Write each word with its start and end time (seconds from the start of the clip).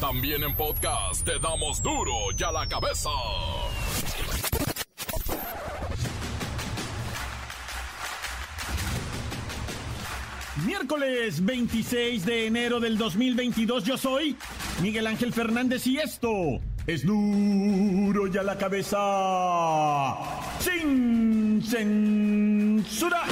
También 0.00 0.44
en 0.44 0.54
podcast 0.54 1.24
te 1.24 1.40
damos 1.40 1.82
duro 1.82 2.12
y 2.38 2.42
a 2.44 2.52
la 2.52 2.68
cabeza. 2.68 3.10
Miércoles 10.64 11.44
26 11.44 12.24
de 12.24 12.46
enero 12.46 12.78
del 12.78 12.96
2022 12.96 13.82
yo 13.82 13.98
soy 13.98 14.36
Miguel 14.80 15.08
Ángel 15.08 15.32
Fernández 15.32 15.84
y 15.88 15.98
esto 15.98 16.30
es 16.86 17.04
duro 17.04 18.28
y 18.32 18.38
a 18.38 18.42
la 18.44 18.56
cabeza 18.56 18.98
sin 20.60 21.60
censura. 21.62 23.22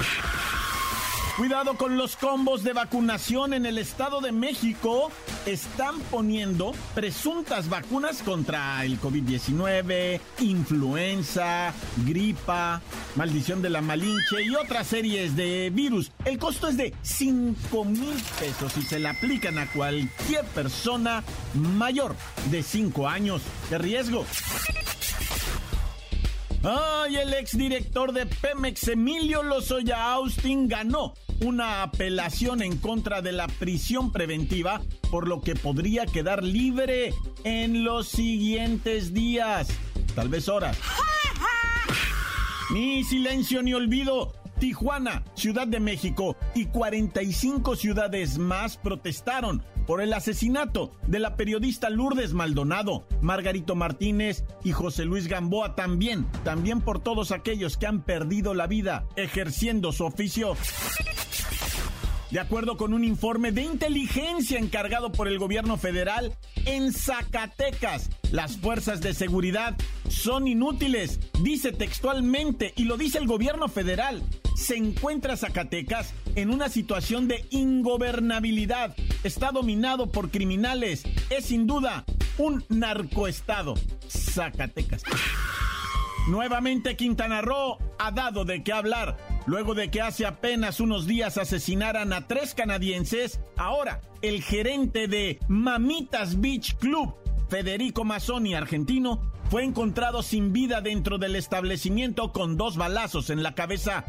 Cuidado 1.37 1.77
con 1.77 1.97
los 1.97 2.17
combos 2.17 2.65
de 2.65 2.73
vacunación 2.73 3.55
en 3.55 3.67
el 3.67 3.79
Estado 3.79 4.21
de 4.21 4.33
México. 4.33 5.13
Están 5.47 6.01
poniendo 6.11 6.73
presuntas 6.93 7.69
vacunas 7.69 8.21
contra 8.25 8.85
el 8.85 9.01
COVID-19, 9.01 10.21
influenza, 10.41 11.73
gripa, 12.05 12.83
maldición 13.15 13.63
de 13.63 13.71
la 13.71 13.81
malinche 13.81 14.43
y 14.43 14.57
otras 14.57 14.89
series 14.89 15.37
de 15.37 15.71
virus. 15.73 16.11
El 16.25 16.39
costo 16.39 16.67
es 16.67 16.77
de 16.77 16.93
5 17.01 17.85
mil 17.85 18.21
pesos 18.41 18.77
y 18.77 18.83
se 18.83 18.99
le 18.99 19.09
aplican 19.09 19.57
a 19.59 19.71
cualquier 19.71 20.45
persona 20.47 21.23
mayor 21.55 22.17
de 22.51 22.65
5 22.65 23.07
años. 23.07 23.43
¿Qué 23.69 23.79
riesgo? 23.79 24.27
Ay, 26.65 27.19
el 27.19 27.33
exdirector 27.35 28.13
de 28.13 28.27
Pemex, 28.27 28.89
Emilio 28.89 29.45
Lozoya 29.45 30.13
Austin, 30.13 30.67
ganó 30.67 31.15
una 31.41 31.83
apelación 31.83 32.63
en 32.63 32.79
contra 32.79 33.23
de 33.23 33.33
la 33.33 33.47
prisión 33.47 34.13
preventiva, 34.13 34.81
por 35.11 35.29
lo 35.29 35.41
que 35.41 35.55
podría 35.55 36.07
quedar 36.07 36.43
libre 36.43 37.15
en 37.45 37.85
los 37.85 38.09
siguientes 38.09 39.13
días, 39.13 39.69
tal 40.15 40.29
vez 40.29 40.49
horas. 40.49 40.79
Ni 42.71 43.05
silencio 43.05 43.63
ni 43.63 43.75
olvido. 43.75 44.33
Tijuana, 44.59 45.23
Ciudad 45.35 45.67
de 45.67 45.81
México 45.81 46.35
y 46.55 46.65
45 46.67 47.77
ciudades 47.77 48.39
más 48.39 48.79
protestaron 48.79 49.63
por 49.87 50.01
el 50.01 50.13
asesinato 50.13 50.93
de 51.07 51.19
la 51.19 51.37
periodista 51.37 51.91
Lourdes 51.91 52.33
Maldonado, 52.33 53.07
Margarito 53.21 53.75
Martínez 53.75 54.45
y 54.65 54.73
José 54.73 55.05
Luis 55.05 55.29
Gamboa 55.29 55.75
también, 55.75 56.27
también 56.45 56.81
por 56.81 56.99
todos 56.99 57.33
aquellos 57.33 57.77
que 57.77 57.87
han 57.87 58.03
perdido 58.03 58.55
la 58.55 58.67
vida 58.67 59.07
ejerciendo 59.17 59.93
su 59.93 60.05
oficio. 60.05 60.57
De 62.31 62.41
acuerdo 62.41 62.77
con 62.77 62.93
un 62.93 63.05
informe 63.05 63.53
de 63.53 63.63
inteligencia 63.63 64.59
encargado 64.59 65.13
por 65.13 65.29
el 65.29 65.39
gobierno 65.39 65.77
federal, 65.77 66.37
en 66.65 66.93
Zacatecas 66.93 68.11
las 68.33 68.57
fuerzas 68.57 69.01
de 69.01 69.15
seguridad 69.15 69.77
son 70.09 70.49
inútiles, 70.49 71.21
dice 71.41 71.71
textualmente, 71.71 72.73
y 72.77 72.85
lo 72.85 72.97
dice 72.97 73.19
el 73.19 73.27
gobierno 73.27 73.69
federal. 73.69 74.23
Se 74.57 74.77
encuentra 74.77 75.37
Zacatecas 75.37 76.15
en 76.35 76.51
una 76.51 76.69
situación 76.69 77.29
de 77.29 77.45
ingobernabilidad. 77.51 78.97
Está 79.23 79.53
dominado 79.53 80.11
por 80.11 80.31
criminales. 80.31 81.05
Es 81.31 81.47
sin 81.47 81.67
duda 81.67 82.05
un 82.39 82.65
narcoestado. 82.69 83.75
Zacatecas. 84.09 85.03
Nuevamente 86.29 86.97
Quintana 86.97 87.41
Roo 87.41 87.79
ha 87.99 88.11
dado 88.11 88.45
de 88.45 88.65
qué 88.65 88.73
hablar. 88.73 89.36
Luego 89.47 89.75
de 89.75 89.91
que 89.91 90.01
hace 90.01 90.27
apenas 90.27 90.81
unos 90.81 91.07
días 91.07 91.39
asesinaran 91.39 92.13
a 92.13 92.27
tres 92.27 92.53
canadienses, 92.55 93.41
ahora 93.57 94.01
el 94.21 94.43
gerente 94.43 95.07
de 95.07 95.39
Mamitas 95.47 96.41
Beach 96.41 96.77
Club, 96.77 97.15
Federico 97.49 98.05
Mazzoni, 98.05 98.55
argentino, 98.55 99.33
fue 99.49 99.63
encontrado 99.63 100.25
sin 100.25 100.53
vida 100.53 100.81
dentro 100.81 101.19
del 101.19 101.37
establecimiento 101.37 102.33
con 102.33 102.57
dos 102.57 102.77
balazos 102.77 103.31
en 103.31 103.45
la 103.45 103.55
cabeza. 103.55 104.05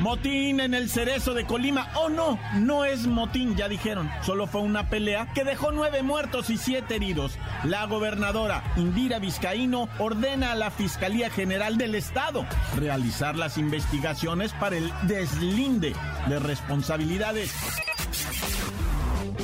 Motín 0.00 0.60
en 0.60 0.74
el 0.74 0.88
cerezo 0.88 1.34
de 1.34 1.44
Colima. 1.44 1.90
Oh 1.96 2.08
no, 2.08 2.38
no 2.54 2.84
es 2.84 3.06
motín, 3.06 3.56
ya 3.56 3.68
dijeron. 3.68 4.08
Solo 4.22 4.46
fue 4.46 4.60
una 4.60 4.88
pelea 4.88 5.32
que 5.34 5.42
dejó 5.42 5.72
nueve 5.72 6.02
muertos 6.02 6.50
y 6.50 6.56
siete 6.56 6.96
heridos. 6.96 7.36
La 7.64 7.86
gobernadora 7.86 8.62
Indira 8.76 9.18
Vizcaíno 9.18 9.88
ordena 9.98 10.52
a 10.52 10.54
la 10.54 10.70
Fiscalía 10.70 11.30
General 11.30 11.76
del 11.76 11.96
Estado 11.96 12.46
realizar 12.76 13.36
las 13.36 13.58
investigaciones 13.58 14.52
para 14.52 14.76
el 14.76 14.92
deslinde 15.02 15.94
de 16.28 16.38
responsabilidades. 16.38 17.52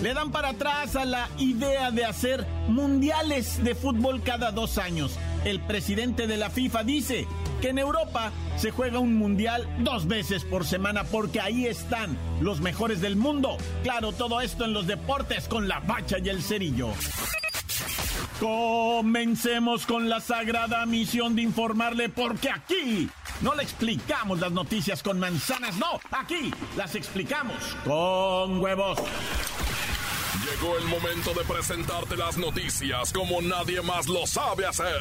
Le 0.02 0.14
dan 0.14 0.30
para 0.30 0.50
atrás 0.50 0.96
a 0.96 1.04
la 1.04 1.28
idea 1.38 1.90
de 1.90 2.04
hacer 2.04 2.46
mundiales 2.68 3.62
de 3.64 3.74
fútbol 3.74 4.22
cada 4.22 4.52
dos 4.52 4.78
años. 4.78 5.18
El 5.44 5.60
presidente 5.60 6.26
de 6.26 6.36
la 6.36 6.50
FIFA 6.50 6.84
dice 6.84 7.26
que 7.64 7.70
en 7.70 7.78
Europa 7.78 8.30
se 8.58 8.70
juega 8.72 8.98
un 8.98 9.16
mundial 9.16 9.66
dos 9.78 10.06
veces 10.06 10.44
por 10.44 10.66
semana 10.66 11.02
porque 11.04 11.40
ahí 11.40 11.64
están 11.64 12.14
los 12.42 12.60
mejores 12.60 13.00
del 13.00 13.16
mundo. 13.16 13.56
Claro, 13.82 14.12
todo 14.12 14.42
esto 14.42 14.66
en 14.66 14.74
los 14.74 14.86
deportes 14.86 15.48
con 15.48 15.66
la 15.66 15.80
bacha 15.80 16.18
y 16.22 16.28
el 16.28 16.42
cerillo. 16.42 16.90
Comencemos 18.38 19.86
con 19.86 20.10
la 20.10 20.20
sagrada 20.20 20.84
misión 20.84 21.36
de 21.36 21.40
informarle 21.40 22.10
porque 22.10 22.50
aquí 22.50 23.08
no 23.40 23.54
le 23.54 23.62
explicamos 23.62 24.40
las 24.40 24.52
noticias 24.52 25.02
con 25.02 25.18
manzanas, 25.18 25.78
no, 25.78 25.98
aquí 26.10 26.50
las 26.76 26.94
explicamos 26.94 27.56
con 27.82 28.60
huevos. 28.60 28.98
Llegó 30.44 30.76
el 30.76 30.84
momento 30.84 31.32
de 31.32 31.44
presentarte 31.46 32.14
las 32.14 32.36
noticias 32.36 33.10
como 33.10 33.40
nadie 33.40 33.80
más 33.80 34.06
lo 34.06 34.26
sabe 34.26 34.66
hacer. 34.66 35.00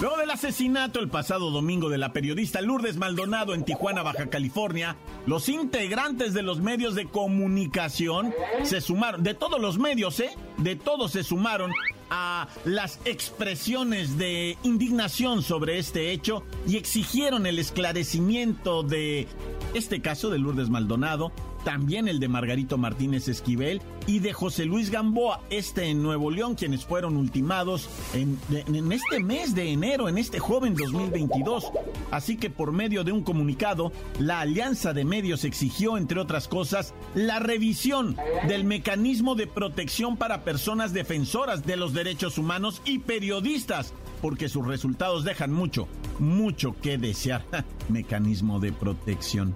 Luego 0.00 0.18
del 0.18 0.30
asesinato 0.30 1.00
el 1.00 1.08
pasado 1.08 1.50
domingo 1.50 1.88
de 1.88 1.98
la 1.98 2.12
periodista 2.12 2.60
Lourdes 2.60 2.96
Maldonado 2.96 3.52
en 3.52 3.64
Tijuana, 3.64 4.04
Baja 4.04 4.30
California, 4.30 4.96
los 5.26 5.48
integrantes 5.48 6.34
de 6.34 6.42
los 6.42 6.60
medios 6.60 6.94
de 6.94 7.06
comunicación 7.06 8.32
se 8.62 8.80
sumaron, 8.80 9.24
de 9.24 9.34
todos 9.34 9.60
los 9.60 9.78
medios, 9.78 10.20
¿eh? 10.20 10.30
De 10.58 10.76
todos 10.76 11.10
se 11.10 11.24
sumaron 11.24 11.72
a 12.10 12.46
las 12.64 13.00
expresiones 13.06 14.16
de 14.18 14.56
indignación 14.62 15.42
sobre 15.42 15.78
este 15.78 16.12
hecho 16.12 16.44
y 16.64 16.76
exigieron 16.76 17.44
el 17.44 17.58
esclarecimiento 17.58 18.84
de 18.84 19.26
este 19.74 20.00
caso 20.00 20.30
de 20.30 20.38
Lourdes 20.38 20.70
Maldonado, 20.70 21.32
también 21.64 22.08
el 22.08 22.20
de 22.20 22.28
Margarito 22.28 22.78
Martínez 22.78 23.28
Esquivel 23.28 23.82
y 24.06 24.20
de 24.20 24.32
José 24.32 24.64
Luis 24.64 24.90
Gamboa, 24.90 25.42
este 25.50 25.84
en 25.84 26.02
Nuevo 26.02 26.30
León, 26.30 26.54
quienes 26.54 26.84
fueron 26.84 27.16
ultimados 27.16 27.88
en, 28.14 28.38
en, 28.50 28.92
este 28.92 29.20
mes 29.20 29.54
de 29.54 29.70
enero, 29.70 30.08
en 30.08 30.18
este 30.18 30.38
joven 30.38 30.74
2022. 30.74 31.70
Así 32.10 32.36
que 32.36 32.48
por 32.48 32.72
medio 32.72 33.04
de 33.04 33.12
un 33.12 33.22
comunicado, 33.22 33.92
la 34.18 34.40
Alianza 34.40 34.92
de 34.94 35.04
Medios 35.04 35.44
exigió, 35.44 35.98
entre 35.98 36.20
otras 36.20 36.48
cosas, 36.48 36.94
la 37.14 37.38
revisión 37.38 38.16
del 38.46 38.64
mecanismo 38.64 39.34
de 39.34 39.46
protección 39.46 40.16
para 40.16 40.44
personas 40.44 40.92
defensoras 40.92 41.66
de 41.66 41.76
los 41.76 41.92
derechos 41.92 42.38
humanos 42.38 42.80
y 42.84 43.00
periodistas, 43.00 43.92
porque 44.20 44.48
sus 44.48 44.66
resultados 44.66 45.24
dejan 45.24 45.52
mucho, 45.52 45.88
mucho 46.18 46.74
que 46.80 46.98
desear. 46.98 47.44
mecanismo 47.88 48.60
de 48.60 48.72
protección. 48.72 49.54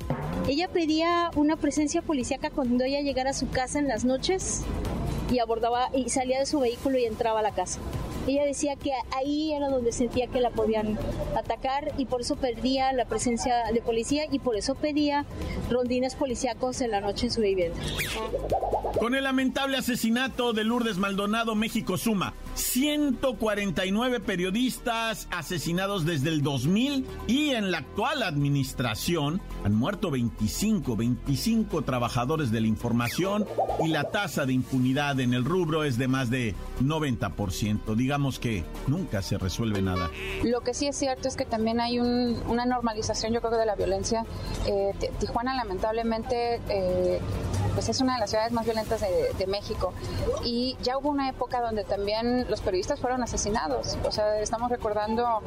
Ella 0.48 0.68
pedía 0.68 1.30
una 1.36 1.56
presencia 1.56 2.02
policíaca 2.02 2.50
cuando 2.50 2.84
ella 2.84 3.00
llegara 3.00 3.30
a 3.30 3.34
su 3.34 3.48
casa 3.48 3.78
en 3.78 3.88
las 3.88 4.04
noches 4.04 4.62
y 5.30 5.38
abordaba 5.38 5.90
y 5.94 6.08
salía 6.08 6.38
de 6.38 6.46
su 6.46 6.60
vehículo 6.60 6.98
y 6.98 7.04
entraba 7.04 7.40
a 7.40 7.42
la 7.42 7.52
casa. 7.52 7.80
Ella 8.26 8.44
decía 8.44 8.76
que 8.76 8.92
ahí 9.16 9.52
era 9.52 9.68
donde 9.68 9.90
sentía 9.90 10.28
que 10.28 10.40
la 10.40 10.50
podían 10.50 10.96
atacar 11.36 11.92
y 11.98 12.06
por 12.06 12.20
eso 12.20 12.36
perdía 12.36 12.92
la 12.92 13.04
presencia 13.04 13.64
de 13.72 13.82
policía 13.82 14.26
y 14.30 14.38
por 14.38 14.56
eso 14.56 14.76
pedía 14.76 15.24
rondines 15.68 16.14
policíacos 16.14 16.80
en 16.82 16.92
la 16.92 17.00
noche 17.00 17.26
en 17.26 17.32
su 17.32 17.40
vivienda. 17.40 17.80
Con 18.98 19.14
el 19.14 19.24
lamentable 19.24 19.78
asesinato 19.78 20.52
de 20.52 20.64
Lourdes 20.64 20.98
Maldonado, 20.98 21.54
México 21.54 21.96
suma 21.96 22.34
149 22.54 24.20
periodistas 24.20 25.26
asesinados 25.30 26.04
desde 26.04 26.28
el 26.28 26.42
2000 26.42 27.06
y 27.26 27.50
en 27.50 27.70
la 27.70 27.78
actual 27.78 28.22
administración 28.22 29.40
han 29.64 29.74
muerto 29.74 30.10
25, 30.10 30.94
25 30.94 31.82
trabajadores 31.82 32.52
de 32.52 32.60
la 32.60 32.66
información 32.66 33.46
y 33.82 33.88
la 33.88 34.04
tasa 34.04 34.44
de 34.44 34.52
impunidad 34.52 35.18
en 35.20 35.32
el 35.32 35.44
rubro 35.44 35.84
es 35.84 35.96
de 35.96 36.08
más 36.08 36.30
de 36.30 36.54
90%. 36.82 37.96
Digamos 37.96 38.38
que 38.38 38.64
nunca 38.86 39.22
se 39.22 39.38
resuelve 39.38 39.80
nada. 39.80 40.10
Lo 40.44 40.60
que 40.60 40.74
sí 40.74 40.86
es 40.86 40.96
cierto 40.96 41.28
es 41.28 41.36
que 41.36 41.46
también 41.46 41.80
hay 41.80 41.98
una 41.98 42.66
normalización, 42.66 43.32
yo 43.32 43.40
creo, 43.40 43.58
de 43.58 43.66
la 43.66 43.74
violencia. 43.74 44.24
Eh, 44.66 44.92
Tijuana 45.18 45.56
lamentablemente... 45.56 46.60
Eh, 46.68 47.20
pues 47.74 47.88
es 47.88 48.00
una 48.00 48.14
de 48.14 48.20
las 48.20 48.30
ciudades 48.30 48.52
más 48.52 48.64
violentas 48.64 48.81
de, 48.88 49.32
de, 49.36 49.46
México. 49.46 49.92
Y 50.44 50.76
ya 50.82 50.98
hubo 50.98 51.10
una 51.10 51.28
época 51.28 51.60
donde 51.60 51.84
también 51.84 52.48
los 52.50 52.60
periodistas 52.60 53.00
fueron 53.00 53.22
asesinados. 53.22 53.96
O 54.04 54.12
sea, 54.12 54.40
estamos 54.40 54.70
recordando 54.70 55.42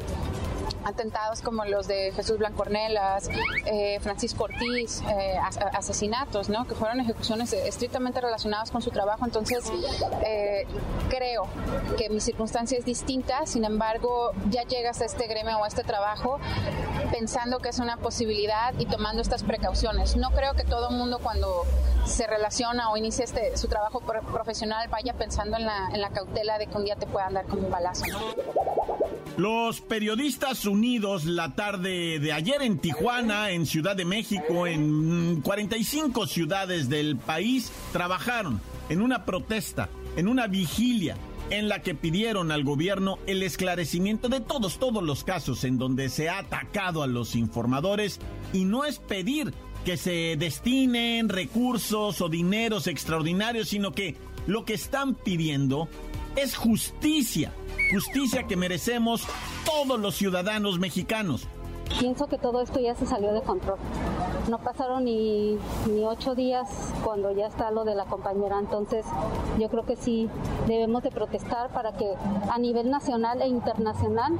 atentados 0.86 1.42
como 1.42 1.64
los 1.64 1.88
de 1.88 2.12
Jesús 2.12 2.38
Blancornelas, 2.38 3.28
eh, 3.66 3.98
Francisco 4.00 4.44
Ortiz, 4.44 5.02
eh, 5.02 5.36
asesinatos, 5.72 6.48
¿no? 6.48 6.66
que 6.66 6.74
fueron 6.74 7.00
ejecuciones 7.00 7.52
estrictamente 7.52 8.20
relacionadas 8.20 8.70
con 8.70 8.82
su 8.82 8.90
trabajo. 8.90 9.24
Entonces, 9.24 9.64
eh, 10.24 10.64
creo 11.08 11.48
que 11.98 12.08
mi 12.08 12.20
circunstancia 12.20 12.78
es 12.78 12.84
distinta, 12.84 13.46
sin 13.46 13.64
embargo, 13.64 14.30
ya 14.48 14.62
llegas 14.62 15.00
a 15.00 15.06
este 15.06 15.26
gremio 15.26 15.58
o 15.58 15.64
a 15.64 15.68
este 15.68 15.82
trabajo 15.82 16.38
pensando 17.10 17.58
que 17.58 17.68
es 17.68 17.78
una 17.80 17.96
posibilidad 17.96 18.72
y 18.78 18.86
tomando 18.86 19.22
estas 19.22 19.42
precauciones. 19.42 20.16
No 20.16 20.30
creo 20.30 20.54
que 20.54 20.64
todo 20.64 20.90
mundo 20.90 21.18
cuando 21.20 21.64
se 22.06 22.26
relaciona 22.26 22.90
o 22.90 22.96
inicia 22.96 23.24
este, 23.24 23.56
su 23.56 23.68
trabajo 23.68 24.00
profesional 24.00 24.88
vaya 24.88 25.14
pensando 25.14 25.56
en 25.56 25.66
la, 25.66 25.88
en 25.92 26.00
la 26.00 26.10
cautela 26.10 26.58
de 26.58 26.66
que 26.66 26.76
un 26.76 26.84
día 26.84 26.96
te 26.96 27.06
puedan 27.06 27.34
dar 27.34 27.46
como 27.46 27.66
un 27.66 27.70
balazo. 27.70 28.04
Los 29.36 29.82
periodistas 29.82 30.64
unidos 30.64 31.26
la 31.26 31.54
tarde 31.54 32.18
de 32.18 32.32
ayer 32.32 32.62
en 32.62 32.78
Tijuana, 32.78 33.50
en 33.50 33.66
Ciudad 33.66 33.94
de 33.94 34.06
México, 34.06 34.66
en 34.66 35.42
45 35.42 36.26
ciudades 36.26 36.88
del 36.88 37.16
país, 37.18 37.70
trabajaron 37.92 38.60
en 38.88 39.02
una 39.02 39.26
protesta, 39.26 39.90
en 40.16 40.28
una 40.28 40.46
vigilia 40.46 41.16
en 41.50 41.68
la 41.68 41.82
que 41.82 41.94
pidieron 41.94 42.50
al 42.50 42.64
gobierno 42.64 43.18
el 43.26 43.42
esclarecimiento 43.42 44.28
de 44.28 44.40
todos, 44.40 44.78
todos 44.78 45.02
los 45.02 45.22
casos 45.22 45.64
en 45.64 45.78
donde 45.78 46.08
se 46.08 46.28
ha 46.28 46.38
atacado 46.38 47.02
a 47.02 47.06
los 47.06 47.36
informadores 47.36 48.18
y 48.52 48.64
no 48.64 48.84
es 48.84 48.98
pedir 48.98 49.52
que 49.86 49.96
se 49.96 50.36
destinen 50.36 51.28
recursos 51.28 52.20
o 52.20 52.28
dineros 52.28 52.88
extraordinarios, 52.88 53.68
sino 53.68 53.92
que 53.92 54.16
lo 54.48 54.64
que 54.64 54.74
están 54.74 55.14
pidiendo 55.14 55.88
es 56.34 56.56
justicia 56.56 57.52
justicia 57.90 58.46
que 58.46 58.56
merecemos 58.56 59.22
todos 59.64 60.00
los 60.00 60.14
ciudadanos 60.14 60.78
mexicanos. 60.78 61.48
Pienso 62.00 62.26
que 62.26 62.36
todo 62.36 62.62
esto 62.62 62.80
ya 62.80 62.96
se 62.96 63.06
salió 63.06 63.32
de 63.32 63.42
control. 63.42 63.78
No 64.50 64.58
pasaron 64.58 65.04
ni, 65.04 65.56
ni 65.88 66.04
ocho 66.04 66.34
días 66.34 66.66
cuando 67.04 67.30
ya 67.32 67.46
está 67.46 67.70
lo 67.70 67.84
de 67.84 67.94
la 67.94 68.06
compañera, 68.06 68.58
entonces 68.58 69.06
yo 69.58 69.68
creo 69.68 69.86
que 69.86 69.96
sí 69.96 70.28
debemos 70.66 71.04
de 71.04 71.10
protestar 71.10 71.72
para 71.72 71.92
que 71.92 72.12
a 72.50 72.58
nivel 72.58 72.90
nacional 72.90 73.40
e 73.40 73.46
internacional 73.46 74.32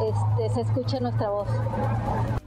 este, 0.00 0.54
se 0.54 0.60
escuche 0.60 1.00
nuestra 1.00 1.28
voz. 1.28 1.48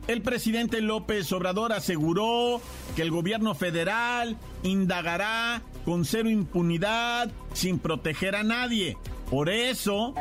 El 0.10 0.24
presidente 0.24 0.82
López 0.82 1.32
Obrador 1.34 1.72
aseguró 1.72 2.64
que 2.96 3.04
el 3.04 3.12
gobierno 3.12 3.54
federal 3.54 4.38
indagará 4.64 5.62
con 5.86 6.04
cero 6.04 6.32
impunidad 6.32 7.30
sin 7.54 7.78
proteger 7.78 8.36
a 8.36 8.42
nadie. 8.42 8.98
Por 9.30 9.50
eso 9.50 10.16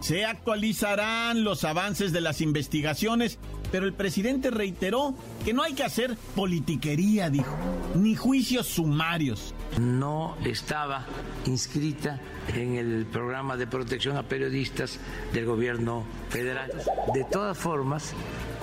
se 0.00 0.26
actualizarán 0.26 1.42
los 1.42 1.64
avances 1.64 2.12
de 2.12 2.20
las 2.20 2.42
investigaciones, 2.42 3.38
pero 3.70 3.86
el 3.86 3.92
presidente 3.92 4.50
reiteró 4.50 5.14
que 5.44 5.52
no 5.52 5.62
hay 5.62 5.74
que 5.74 5.84
hacer 5.84 6.16
politiquería, 6.34 7.30
dijo, 7.30 7.54
ni 7.94 8.14
juicios 8.16 8.66
sumarios. 8.66 9.54
No 9.78 10.36
estaba 10.44 11.06
inscrita 11.46 12.20
en 12.54 12.76
el 12.76 13.06
programa 13.06 13.56
de 13.56 13.66
protección 13.66 14.16
a 14.16 14.24
periodistas 14.24 14.98
del 15.32 15.46
gobierno 15.46 16.04
federal. 16.28 16.70
De 17.14 17.24
todas 17.24 17.56
formas, 17.56 18.14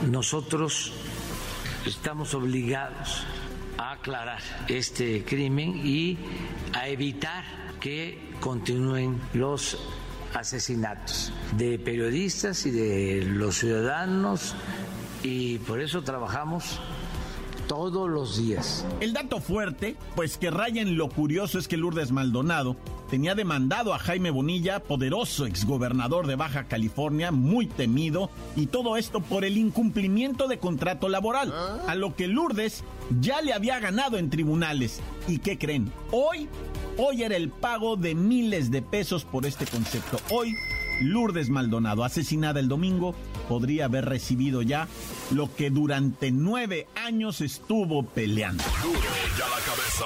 nosotros 0.10 0.92
estamos 1.86 2.34
obligados 2.34 3.26
a 3.78 3.94
aclarar 3.94 4.42
este 4.68 5.24
crimen 5.24 5.82
y 5.86 6.18
a 6.74 6.88
evitar 6.90 7.46
que 7.80 8.32
continúen 8.40 9.20
los 9.34 9.78
asesinatos 10.34 11.32
de 11.58 11.80
periodistas 11.80 12.66
y 12.66 12.72
de 12.72 13.24
los 13.24 13.58
ciudadanos 13.58 14.56
y 15.24 15.58
por 15.60 15.82
eso 15.82 16.04
trabajamos 16.04 16.80
todos 17.68 18.10
los 18.10 18.38
días. 18.38 18.86
El 19.02 19.14
dato 19.14 19.42
fuerte, 19.42 19.98
pues 20.16 20.38
que 20.38 20.50
raya 20.50 20.82
en 20.82 20.98
lo 20.98 21.10
curioso 21.10 21.60
es 21.60 21.68
que 21.68 21.76
Lourdes 21.76 22.12
Maldonado 22.12 22.78
tenía 23.10 23.36
demandado 23.36 23.94
a 23.94 24.00
Jaime 24.00 24.32
Bonilla, 24.32 24.82
poderoso 24.82 25.46
exgobernador 25.46 26.28
de 26.28 26.36
Baja 26.36 26.66
California, 26.66 27.32
muy 27.32 27.68
temido, 27.68 28.30
y 28.56 28.68
todo 28.68 28.98
esto 28.98 29.20
por 29.20 29.44
el 29.44 29.58
incumplimiento 29.58 30.48
de 30.48 30.60
contrato 30.60 31.10
laboral, 31.10 31.54
a 31.88 31.96
lo 31.96 32.16
que 32.16 32.28
Lourdes 32.28 32.84
ya 33.20 33.42
le 33.42 33.54
había 33.54 33.80
ganado 33.80 34.18
en 34.18 34.30
tribunales. 34.30 35.02
¿Y 35.28 35.40
qué 35.40 35.58
creen? 35.58 35.92
Hoy 36.12 36.48
Hoy 37.00 37.22
era 37.22 37.36
el 37.36 37.50
pago 37.50 37.96
de 37.96 38.16
miles 38.16 38.72
de 38.72 38.82
pesos 38.82 39.24
por 39.24 39.46
este 39.46 39.68
concepto. 39.68 40.18
Hoy, 40.32 40.56
Lourdes 41.00 41.48
Maldonado, 41.48 42.04
asesinada 42.04 42.60
el 42.60 42.68
domingo, 42.68 43.14
podría 43.48 43.86
haber 43.86 44.06
recibido 44.06 44.62
ya 44.62 44.88
lo 45.32 45.54
que 45.56 45.70
durante 45.70 46.32
nueve 46.32 46.88
años 46.96 47.42
estuvo 47.42 48.04
peleando. 48.04 48.64
ya 48.64 49.48
la 49.48 49.60
cabeza. 49.66 50.06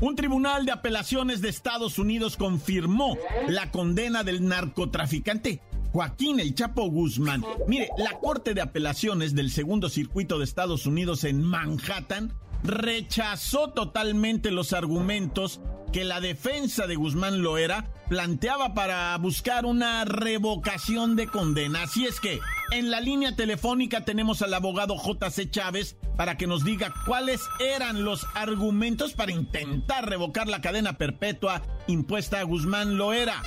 Un 0.00 0.16
tribunal 0.16 0.66
de 0.66 0.72
apelaciones 0.72 1.40
de 1.40 1.48
Estados 1.48 1.98
Unidos 1.98 2.36
confirmó 2.36 3.16
la 3.48 3.70
condena 3.70 4.24
del 4.24 4.48
narcotraficante 4.48 5.60
Joaquín 5.92 6.40
El 6.40 6.54
Chapo 6.54 6.90
Guzmán. 6.90 7.44
Mire, 7.68 7.88
la 7.98 8.18
Corte 8.18 8.54
de 8.54 8.62
Apelaciones 8.62 9.34
del 9.34 9.50
Segundo 9.50 9.90
Circuito 9.90 10.38
de 10.38 10.44
Estados 10.44 10.86
Unidos 10.86 11.24
en 11.24 11.42
Manhattan 11.42 12.32
rechazó 12.62 13.70
totalmente 13.70 14.50
los 14.50 14.72
argumentos 14.72 15.60
que 15.92 16.04
la 16.04 16.20
defensa 16.20 16.86
de 16.86 16.96
Guzmán 16.96 17.42
Loera 17.42 17.90
planteaba 18.08 18.72
para 18.72 19.16
buscar 19.18 19.66
una 19.66 20.04
revocación 20.06 21.16
de 21.16 21.26
condena. 21.26 21.82
Así 21.82 22.06
es 22.06 22.18
que 22.18 22.40
en 22.70 22.90
la 22.90 23.00
línea 23.00 23.36
telefónica 23.36 24.04
tenemos 24.04 24.40
al 24.40 24.54
abogado 24.54 24.96
JC 24.96 25.50
Chávez 25.50 25.96
para 26.16 26.36
que 26.36 26.46
nos 26.46 26.64
diga 26.64 26.94
cuáles 27.06 27.42
eran 27.60 28.04
los 28.04 28.26
argumentos 28.34 29.12
para 29.12 29.32
intentar 29.32 30.08
revocar 30.08 30.48
la 30.48 30.62
cadena 30.62 30.96
perpetua 30.96 31.62
impuesta 31.86 32.40
a 32.40 32.44
Guzmán 32.44 32.96
Loera. 32.96 33.42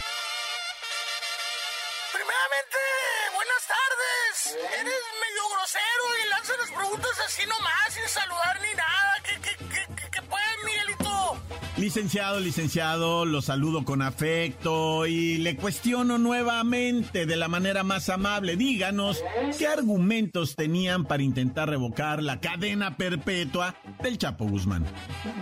Licenciado, 11.77 12.39
licenciado, 12.39 13.25
lo 13.25 13.41
saludo 13.41 13.83
con 13.83 14.01
afecto 14.01 15.05
y 15.05 15.37
le 15.39 15.57
cuestiono 15.57 16.17
nuevamente 16.17 17.25
de 17.25 17.35
la 17.35 17.49
manera 17.49 17.83
más 17.83 18.07
amable. 18.07 18.55
Díganos 18.55 19.21
qué 19.57 19.67
argumentos 19.67 20.55
tenían 20.55 21.03
para 21.03 21.21
intentar 21.23 21.69
revocar 21.69 22.23
la 22.23 22.39
cadena 22.39 22.95
perpetua 22.95 23.75
del 24.01 24.17
Chapo 24.17 24.45
Guzmán. 24.45 24.85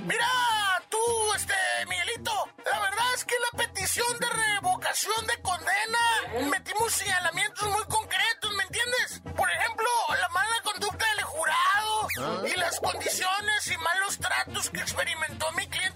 Mira, 0.08 0.28
tú, 0.90 0.98
este, 1.36 1.54
Miguelito, 1.88 2.32
la 2.66 2.80
verdad 2.80 3.14
es 3.16 3.26
que 3.26 3.36
la 3.52 3.66
petición 3.66 4.20
de 4.20 4.28
revocación 4.30 5.28
de 5.28 5.42
condena 5.44 6.50
metimos 6.50 6.94
señalamientos 6.94 7.70
muy 7.70 7.84
concretos, 7.84 8.52
¿me 8.58 8.64
entiendes? 8.64 9.22
Por 9.36 9.50
ejemplo, 9.52 9.88
la 10.20 10.30
mala 10.30 10.56
conducta 10.64 11.06
del 11.16 11.26
jurado 11.26 12.44
y 12.48 12.60
las 12.60 12.80
condiciones 12.80 13.68
y 13.72 13.78
malos 13.78 14.18
tratos 14.18 14.70
que 14.72 14.80
experimentó 14.80 15.46
mi 15.58 15.68
cliente 15.68 15.93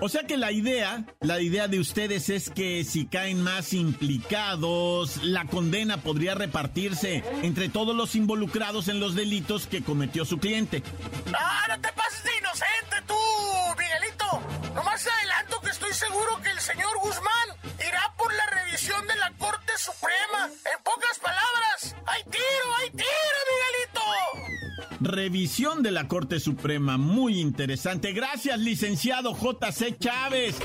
O 0.00 0.08
sea 0.08 0.22
que 0.22 0.36
la 0.36 0.52
idea, 0.52 1.04
la 1.20 1.40
idea 1.40 1.66
de 1.66 1.80
ustedes 1.80 2.28
es 2.28 2.50
que 2.50 2.84
si 2.84 3.06
caen 3.06 3.42
más 3.42 3.72
implicados, 3.72 5.22
la 5.24 5.44
condena 5.46 5.96
podría 5.96 6.36
repartirse 6.36 7.24
entre 7.42 7.68
todos 7.68 7.96
los 7.96 8.14
involucrados 8.14 8.86
en 8.86 9.00
los 9.00 9.16
delitos 9.16 9.66
que 9.66 9.82
cometió 9.82 10.24
su 10.24 10.38
cliente. 10.38 10.84
¡Ah, 11.34 11.66
no 11.68 11.80
te 11.80 11.92
pases 11.92 12.22
de 12.22 12.30
inocente 12.38 12.96
tú, 13.08 13.14
Miguelito! 13.76 14.72
Nomás 14.74 15.04
adelanto 15.04 15.60
que 15.62 15.70
estoy 15.70 15.92
seguro 15.92 16.40
que 16.44 16.50
el 16.50 16.60
señor 16.60 16.96
Guzmán 17.02 17.74
irá 17.80 18.14
por 18.16 18.32
la 18.32 18.46
revisión 18.46 19.04
de 19.08 19.16
la 19.16 19.32
Corte 19.32 19.72
Suprema. 19.78 20.46
En 20.46 20.82
pocas 20.84 21.18
palabras, 21.18 21.96
¡hay 22.06 22.22
tiro, 22.22 22.76
hay 22.78 22.90
tiro! 22.90 23.17
Revisión 25.00 25.82
de 25.84 25.92
la 25.92 26.08
Corte 26.08 26.40
Suprema, 26.40 26.98
muy 26.98 27.38
interesante. 27.40 28.12
Gracias, 28.12 28.58
licenciado 28.58 29.32
J.C. 29.32 29.96
Chávez. 29.96 30.56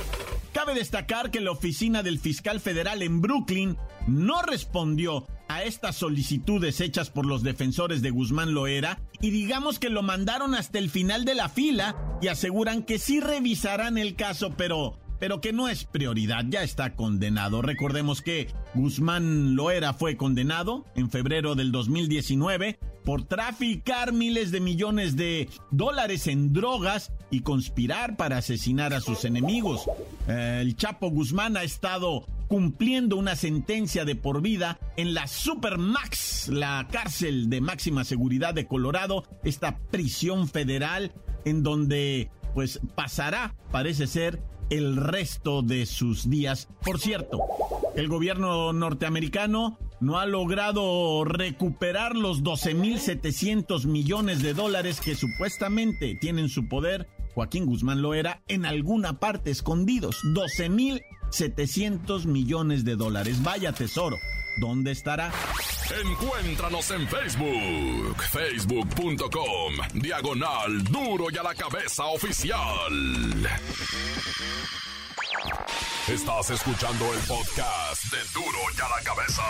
Cabe 0.54 0.74
destacar 0.74 1.30
que 1.30 1.40
la 1.40 1.52
oficina 1.52 2.02
del 2.02 2.20
fiscal 2.20 2.60
federal 2.60 3.04
en 3.04 3.22
Brooklyn 3.22 3.78
no 4.08 4.42
respondió 4.42 5.28
a 5.48 5.64
estas 5.64 5.98
solicitudes 5.98 6.82
hechas 6.82 7.12
por 7.12 7.28
los 7.28 7.44
defensores 7.44 8.02
de 8.02 8.10
Guzmán 8.10 8.54
Loera 8.54 9.00
y 9.22 9.30
digamos 9.30 9.78
que 9.78 9.90
lo 9.90 10.02
mandaron 10.02 10.56
hasta 10.56 10.80
el 10.80 10.90
final 10.90 11.26
de 11.26 11.36
la 11.36 11.50
fila 11.50 11.96
y 12.22 12.28
aseguran 12.28 12.84
que 12.84 12.98
sí 12.98 13.20
revisarán 13.20 13.98
el 13.98 14.16
caso, 14.16 14.54
pero 14.58 14.98
pero 15.20 15.40
que 15.40 15.54
no 15.54 15.70
es 15.70 15.86
prioridad, 15.86 16.44
ya 16.50 16.64
está 16.64 16.96
condenado. 16.96 17.62
Recordemos 17.62 18.22
que 18.22 18.50
Guzmán 18.74 19.56
Loera 19.56 19.94
fue 19.94 20.18
condenado 20.18 20.86
en 20.96 21.10
febrero 21.10 21.56
del 21.56 21.72
2019 21.72 22.78
por 23.04 23.26
traficar 23.26 24.14
miles 24.14 24.52
de 24.52 24.60
millones 24.60 25.16
de 25.16 25.50
dólares 25.72 26.28
en 26.28 26.54
drogas 26.54 27.12
y 27.30 27.42
conspirar 27.42 28.16
para 28.16 28.38
asesinar 28.38 28.94
a 28.94 29.02
sus 29.02 29.26
enemigos. 29.26 29.86
El 30.28 30.76
Chapo 30.76 31.10
Guzmán 31.10 31.58
ha 31.58 31.64
estado 31.64 32.26
cumpliendo 32.48 33.18
una 33.18 33.36
sentencia 33.36 34.06
de 34.06 34.16
por 34.16 34.42
vida 34.42 34.80
en 34.96 35.14
la 35.14 35.28
Supermax, 35.28 36.50
la 36.50 36.88
cárcel 36.92 37.50
de 37.50 37.62
máxima 37.62 38.04
seguridad 38.04 38.54
de 38.54 38.68
Colorado, 38.68 39.24
esta 39.44 39.80
prisión 39.92 40.48
federal 40.48 41.14
en 41.46 41.64
donde 41.64 42.30
pues 42.54 42.80
pasará, 42.96 43.56
parece 43.72 44.08
ser, 44.08 44.42
el 44.70 44.96
resto 44.96 45.62
de 45.62 45.86
sus 45.86 46.30
días. 46.30 46.68
Por 46.84 47.00
cierto, 47.00 47.40
el 47.96 48.08
gobierno 48.08 48.74
norteamericano 48.74 49.78
no 50.04 50.20
ha 50.20 50.26
logrado 50.26 51.24
recuperar 51.24 52.16
los 52.16 52.44
12.700 52.44 53.86
millones 53.86 54.44
de 54.44 54.54
dólares 54.54 55.00
que 55.00 55.16
supuestamente 55.16 56.16
tiene 56.16 56.42
en 56.42 56.50
su 56.50 56.68
poder 56.68 57.08
Joaquín 57.34 57.66
Guzmán 57.66 58.02
Loera 58.02 58.44
en 58.48 58.66
alguna 58.66 59.20
parte 59.20 59.50
escondidos. 59.50 60.18
12.700 60.36 62.26
millones 62.26 62.84
de 62.84 62.98
dólares. 62.98 63.42
Vaya 63.42 63.72
tesoro. 63.72 64.18
¿Dónde 64.60 64.92
estará? 64.92 65.32
Encuéntranos 66.06 66.92
en 66.92 67.08
Facebook, 67.08 68.22
facebook.com, 68.22 69.74
diagonal 69.96 70.84
duro 70.84 71.28
y 71.32 71.38
a 71.38 71.44
la 71.44 71.56
cabeza 71.56 72.06
oficial. 72.06 72.60
Estás 76.08 76.50
escuchando 76.52 77.14
el 77.14 77.20
podcast 77.22 78.04
de 78.12 78.18
duro 78.34 78.60
y 78.78 78.82
a 78.82 78.90
la 78.90 79.04
cabeza. 79.04 79.44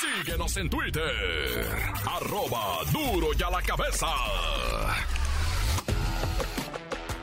Síguenos 0.00 0.56
en 0.56 0.70
Twitter, 0.70 1.66
arroba 2.06 2.78
duro 2.92 3.28
y 3.38 3.42
a 3.42 3.50
la 3.50 3.62
cabeza. 3.62 4.06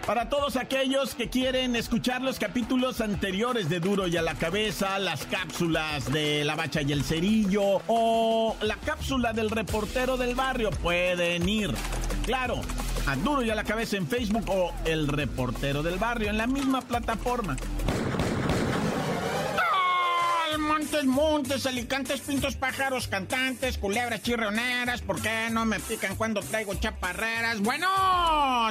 Para 0.06 0.28
todos 0.28 0.58
aquellos 0.58 1.16
que 1.16 1.30
quieren 1.30 1.78
escuchar 1.78 2.22
los 2.22 2.38
capítulos 2.38 3.00
anteriores 3.00 3.70
de 3.70 3.80
Duro 3.80 4.08
y 4.08 4.18
a 4.18 4.22
la 4.22 4.36
Cabeza, 4.36 5.00
las 5.00 5.26
cápsulas 5.26 6.12
de 6.12 6.44
La 6.44 6.56
Bacha 6.56 6.82
y 6.82 6.92
el 6.92 7.06
Cerillo 7.06 7.82
o 7.88 8.58
la 8.62 8.76
cápsula 8.76 9.32
del 9.32 9.50
reportero 9.50 10.18
del 10.18 10.36
barrio, 10.36 10.72
pueden 10.72 11.48
ir, 11.48 11.74
claro, 12.26 12.60
a 13.06 13.16
Duro 13.16 13.44
y 13.44 13.50
a 13.50 13.56
la 13.56 13.64
Cabeza 13.64 13.98
en 13.98 14.08
Facebook 14.08 14.46
o 14.48 14.72
El 14.86 15.08
Reportero 15.08 15.84
del 15.84 15.98
Barrio 15.98 16.30
en 16.30 16.38
la 16.38 16.48
misma 16.48 16.82
plataforma. 16.82 17.58
Montes, 20.94 21.10
montes, 21.10 21.66
alicantes, 21.66 22.22
pintos, 22.22 22.56
pájaros, 22.56 23.08
cantantes, 23.08 23.80
culebras 23.80 24.22
chirroneras, 24.22 25.02
¿por 25.02 25.20
qué 25.20 25.50
no 25.50 25.66
me 25.66 25.80
pican 25.80 26.16
cuando 26.16 26.42
traigo 26.42 26.76
chaparreras? 26.76 27.62
Bueno, 27.62 27.88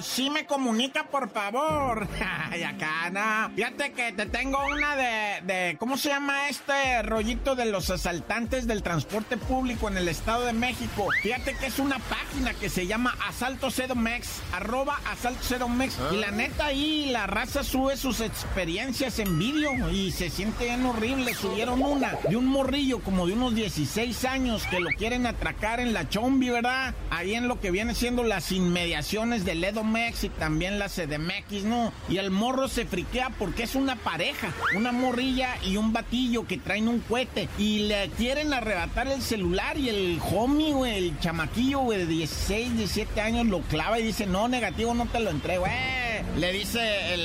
sí 0.02 0.30
me 0.30 0.46
comunica, 0.46 1.08
por 1.08 1.30
favor. 1.32 2.06
Ay, 2.50 2.62
acá, 2.62 3.10
no. 3.10 3.52
Fíjate 3.56 3.90
que 3.90 4.12
te 4.12 4.26
tengo 4.26 4.58
una 4.70 4.94
de, 4.94 5.40
de, 5.52 5.76
¿cómo 5.80 5.96
se 5.96 6.10
llama 6.10 6.48
este 6.48 7.02
rollito 7.02 7.56
de 7.56 7.64
los 7.64 7.90
asaltantes 7.90 8.68
del 8.68 8.84
transporte 8.84 9.36
público 9.36 9.88
en 9.88 9.96
el 9.96 10.06
Estado 10.06 10.46
de 10.46 10.52
México? 10.52 11.08
Fíjate 11.24 11.56
que 11.56 11.66
es 11.66 11.80
una 11.80 11.98
página 11.98 12.54
que 12.54 12.68
se 12.68 12.86
llama 12.86 13.16
Asalto 13.26 13.68
Mex, 13.96 14.28
arroba 14.52 15.00
Asalto 15.10 15.68
Mex. 15.68 15.98
Y 16.12 16.18
la 16.18 16.30
neta 16.30 16.66
ahí, 16.66 17.06
la 17.10 17.26
raza 17.26 17.64
sube 17.64 17.96
sus 17.96 18.20
experiencias 18.20 19.18
en 19.18 19.36
vídeo 19.40 19.90
y 19.90 20.12
se 20.12 20.30
siente 20.30 20.66
bien 20.66 20.86
horrible. 20.86 21.34
Subieron 21.34 21.82
una 21.82 22.11
de 22.28 22.36
un 22.36 22.46
morrillo 22.46 23.00
como 23.00 23.26
de 23.26 23.34
unos 23.34 23.54
16 23.54 24.24
años 24.24 24.64
que 24.70 24.80
lo 24.80 24.90
quieren 24.90 25.26
atracar 25.26 25.80
en 25.80 25.92
la 25.92 26.08
Chombi, 26.08 26.50
¿verdad? 26.50 26.94
Ahí 27.10 27.34
en 27.34 27.48
lo 27.48 27.60
que 27.60 27.70
viene 27.70 27.94
siendo 27.94 28.22
las 28.24 28.52
inmediaciones 28.52 29.44
del 29.44 29.62
Edomex 29.62 30.24
y 30.24 30.28
también 30.28 30.78
la 30.78 30.88
CDMX, 30.88 31.64
¿no? 31.64 31.92
Y 32.08 32.18
el 32.18 32.30
morro 32.30 32.68
se 32.68 32.86
friquea 32.86 33.30
porque 33.38 33.64
es 33.64 33.74
una 33.74 33.96
pareja, 33.96 34.52
una 34.76 34.92
morrilla 34.92 35.56
y 35.62 35.76
un 35.76 35.92
batillo 35.92 36.46
que 36.46 36.58
traen 36.58 36.88
un 36.88 37.00
cohete 37.00 37.48
y 37.58 37.80
le 37.80 38.10
quieren 38.10 38.52
arrebatar 38.52 39.08
el 39.08 39.22
celular 39.22 39.78
y 39.78 39.88
el 39.88 40.20
homie, 40.32 40.72
güey, 40.72 41.08
el 41.08 41.18
chamaquillo, 41.20 41.80
güey, 41.80 41.98
de 41.98 42.06
16, 42.06 42.76
17 42.76 43.20
años 43.20 43.46
lo 43.46 43.60
clava 43.62 43.98
y 43.98 44.04
dice, 44.04 44.26
no, 44.26 44.48
negativo, 44.48 44.94
no 44.94 45.06
te 45.06 45.20
lo 45.20 45.30
entrego, 45.30 45.66
eh. 45.66 46.01
Le 46.36 46.52
dice 46.52 47.16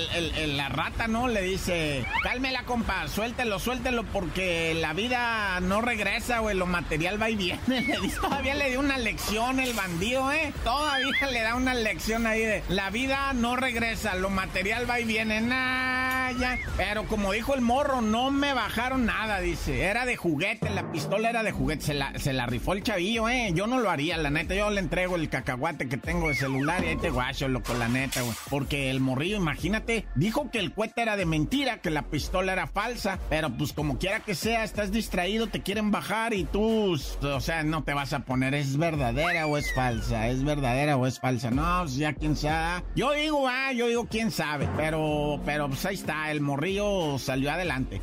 la 0.47 0.69
rata, 0.69 1.07
¿no? 1.07 1.27
Le 1.27 1.41
dice, 1.41 2.05
cálmela, 2.23 2.63
compa, 2.63 3.07
suéltelo, 3.07 3.59
suéltelo 3.59 4.03
porque 4.03 4.73
la 4.73 4.93
vida 4.93 5.59
no 5.61 5.81
regresa, 5.81 6.39
güey, 6.39 6.55
lo 6.55 6.65
material 6.65 7.21
va 7.21 7.29
y 7.29 7.35
viene. 7.35 7.61
Le 7.67 7.99
dice, 8.01 8.19
todavía 8.19 8.55
le 8.55 8.69
dio 8.69 8.79
una 8.79 8.97
lección 8.97 9.59
el 9.59 9.73
bandido, 9.73 10.31
¿eh? 10.31 10.53
Todavía 10.63 11.27
le 11.31 11.41
da 11.41 11.55
una 11.55 11.73
lección 11.73 12.27
ahí 12.27 12.41
de, 12.41 12.63
la 12.69 12.89
vida 12.89 13.33
no 13.33 13.55
regresa, 13.55 14.15
lo 14.15 14.29
material 14.29 14.89
va 14.89 14.99
y 14.99 15.05
viene. 15.05 15.41
Nah, 15.41 16.31
ya. 16.31 16.57
Pero 16.75 17.05
como 17.05 17.31
dijo 17.31 17.53
el 17.53 17.61
morro, 17.61 18.01
no 18.01 18.31
me 18.31 18.53
bajaron 18.53 19.05
nada, 19.05 19.39
dice. 19.39 19.83
Era 19.83 20.05
de 20.05 20.15
juguete, 20.15 20.69
la 20.69 20.91
pistola 20.91 21.29
era 21.29 21.43
de 21.43 21.51
juguete. 21.51 21.85
Se 21.85 21.93
la, 21.93 22.17
se 22.19 22.33
la 22.33 22.45
rifó 22.45 22.73
el 22.73 22.83
chavillo, 22.83 23.29
¿eh? 23.29 23.51
Yo 23.53 23.67
no 23.67 23.79
lo 23.79 23.89
haría, 23.89 24.17
la 24.17 24.29
neta. 24.29 24.53
Yo 24.55 24.69
le 24.69 24.79
entrego 24.79 25.15
el 25.15 25.29
cacahuate 25.29 25.87
que 25.87 25.97
tengo 25.97 26.29
de 26.29 26.35
celular 26.35 26.83
y 26.83 26.87
ahí 26.87 26.95
te 26.97 27.09
guacho, 27.09 27.47
loco, 27.47 27.73
la 27.73 27.87
neta, 27.87 28.21
güey. 28.21 28.35
Porque 28.49 28.86
el 28.89 28.99
morrillo, 28.99 29.37
imagínate, 29.37 30.05
dijo 30.15 30.49
que 30.51 30.59
el 30.59 30.73
cohete 30.73 31.01
era 31.01 31.17
de 31.17 31.25
mentira, 31.25 31.81
que 31.81 31.89
la 31.89 32.03
pistola 32.03 32.53
era 32.53 32.67
falsa. 32.67 33.19
Pero 33.29 33.49
pues 33.55 33.73
como 33.73 33.97
quiera 33.97 34.19
que 34.21 34.35
sea, 34.35 34.63
estás 34.63 34.91
distraído, 34.91 35.47
te 35.47 35.61
quieren 35.61 35.91
bajar 35.91 36.33
y 36.33 36.43
tú, 36.43 36.93
o 37.21 37.41
sea, 37.41 37.63
no 37.63 37.83
te 37.83 37.93
vas 37.93 38.13
a 38.13 38.19
poner, 38.19 38.53
¿es 38.53 38.77
verdadera 38.77 39.47
o 39.47 39.57
es 39.57 39.73
falsa? 39.73 40.27
¿Es 40.27 40.43
verdadera 40.43 40.97
o 40.97 41.05
es 41.05 41.19
falsa? 41.19 41.51
No, 41.51 41.79
pues 41.81 41.95
ya 41.95 42.13
quién 42.13 42.35
sabe. 42.35 42.83
Yo 42.95 43.11
digo, 43.13 43.47
ah, 43.47 43.71
yo 43.73 43.87
digo 43.87 44.07
quién 44.07 44.31
sabe. 44.31 44.67
Pero, 44.77 45.41
pero 45.45 45.67
pues 45.67 45.85
ahí 45.85 45.95
está, 45.95 46.31
el 46.31 46.41
morrillo 46.41 47.17
salió 47.19 47.51
adelante. 47.51 48.01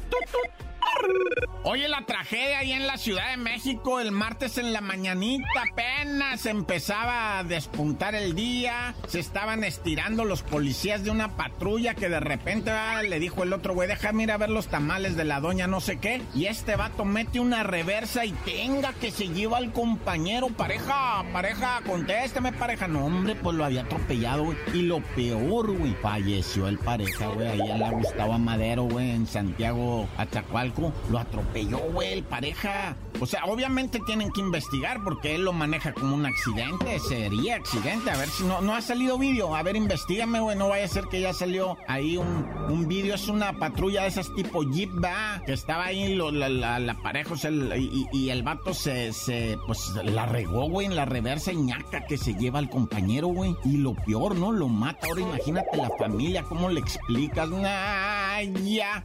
Oye, 1.67 1.89
la 1.89 2.05
tragedia 2.05 2.59
ahí 2.59 2.73
en 2.73 2.87
la 2.87 2.99
Ciudad 2.99 3.31
de 3.31 3.39
México 3.39 3.99
el 3.99 4.13
martes 4.13 4.59
en 4.59 4.73
la 4.75 4.83
mañanita 4.83 5.47
apenas 5.73 6.45
empezaba 6.47 7.39
a 7.39 7.45
despuntar 7.45 8.15
el 8.15 8.35
día, 8.35 8.95
se 9.09 9.19
estaban 9.19 9.65
estirando 9.65 10.25
los 10.25 10.43
policías 10.43 11.05
de 11.05 11.11
una 11.11 11.37
patrulla 11.37 11.95
que 11.95 12.09
de 12.09 12.21
repente 12.21 12.71
ah, 12.71 13.03
le 13.03 13.19
dijo 13.19 13.43
el 13.43 13.53
otro 13.53 13.75
güey, 13.75 13.89
déjame 13.89 14.25
ir 14.25 14.33
a 14.33 14.37
ver 14.37 14.51
los 14.51 14.69
tamales 14.69 15.17
de 15.17 15.25
la 15.25 15.41
doña 15.41 15.67
no 15.67 15.81
sé 15.81 15.99
qué, 15.99 16.23
y 16.35 16.47
este 16.47 16.77
vato 16.77 17.05
mete 17.05 17.41
una 17.41 17.63
reversa 17.63 18.25
y 18.25 18.33
tenga 18.33 18.93
que 18.93 19.11
se 19.11 19.29
lleva 19.29 19.59
al 19.59 19.73
compañero, 19.73 20.49
pareja, 20.49 21.25
pareja, 21.33 21.81
contésteme 21.87 22.53
pareja, 22.53 22.89
no 22.89 23.07
hombre, 23.07 23.35
pues 23.37 23.57
lo 23.57 23.65
había 23.65 23.83
atropellado, 23.83 24.45
güey, 24.45 24.59
y 24.75 24.83
lo 24.83 25.03
peor, 25.03 25.77
güey, 25.77 25.95
falleció 26.03 26.69
el 26.69 26.79
pareja, 26.79 27.29
güey, 27.29 27.49
ahí 27.49 27.71
en 27.71 27.81
la 27.81 27.91
Gustavo 27.91 28.39
Madero, 28.39 28.85
güey, 28.85 29.11
en 29.11 29.27
Santiago, 29.27 30.09
Achacualco, 30.17 30.93
lo 31.11 31.19
atropelló, 31.19 31.79
güey, 31.93 32.13
el 32.13 32.23
pareja. 32.25 32.97
O 33.21 33.27
sea, 33.27 33.45
obviamente 33.45 34.01
tienen 34.07 34.31
que 34.33 34.41
investigar 34.41 35.03
porque 35.05 35.35
él 35.35 35.45
lo 35.45 35.53
maneja 35.53 35.93
como 35.93 36.15
un 36.15 36.27
accidente. 36.27 36.99
Sería 36.99 37.57
accidente. 37.57 38.11
A 38.11 38.17
ver 38.17 38.29
si 38.29 38.45
no, 38.45 38.61
no 38.61 38.75
ha 38.75 38.81
salido 38.81 39.19
vídeo. 39.19 39.55
A 39.55 39.63
ver, 39.63 39.77
investigame, 39.77 40.41
güey. 40.41 40.57
No 40.57 40.69
vaya 40.69 40.85
a 40.85 40.89
ser 40.89 41.05
que 41.05 41.21
ya 41.21 41.33
salió 41.33 41.77
ahí 41.87 42.17
un, 42.17 42.47
un 42.69 42.89
vídeo. 42.89 43.15
Es 43.15 43.29
una 43.29 43.53
patrulla 43.59 44.03
de 44.03 44.09
esas 44.09 44.35
tipo 44.35 44.63
Jeep, 44.63 44.91
va. 45.03 45.43
Que 45.47 45.53
estaba 45.53 45.87
ahí 45.87 46.17
la, 46.17 46.49
la, 46.49 46.95
pareja. 47.03 47.37
Sea, 47.37 47.51
y, 47.51 48.09
y, 48.13 48.31
el 48.31 48.43
vato 48.43 48.75
se, 48.75 49.13
se, 49.13 49.59
pues, 49.67 49.93
la 50.05 50.27
regó, 50.27 50.69
güey, 50.69 50.87
en 50.87 50.97
la 50.97 51.05
reversa 51.05 51.53
ñaca 51.53 52.07
que 52.07 52.19
se 52.19 52.35
lleva 52.35 52.59
al 52.59 52.71
compañero, 52.71 53.29
güey. 53.29 53.57
Y 53.65 53.77
lo 53.77 53.95
peor, 53.95 54.35
¿no? 54.37 54.53
Lo 54.53 54.69
mata. 54.69 55.07
Ahora 55.07 55.21
imagínate 55.21 55.77
la 55.77 55.91
familia, 55.99 56.43
¿cómo 56.43 56.69
le 56.69 56.81
explicas? 56.81 57.49
Nah, 57.49 58.43
ya. 58.65 59.05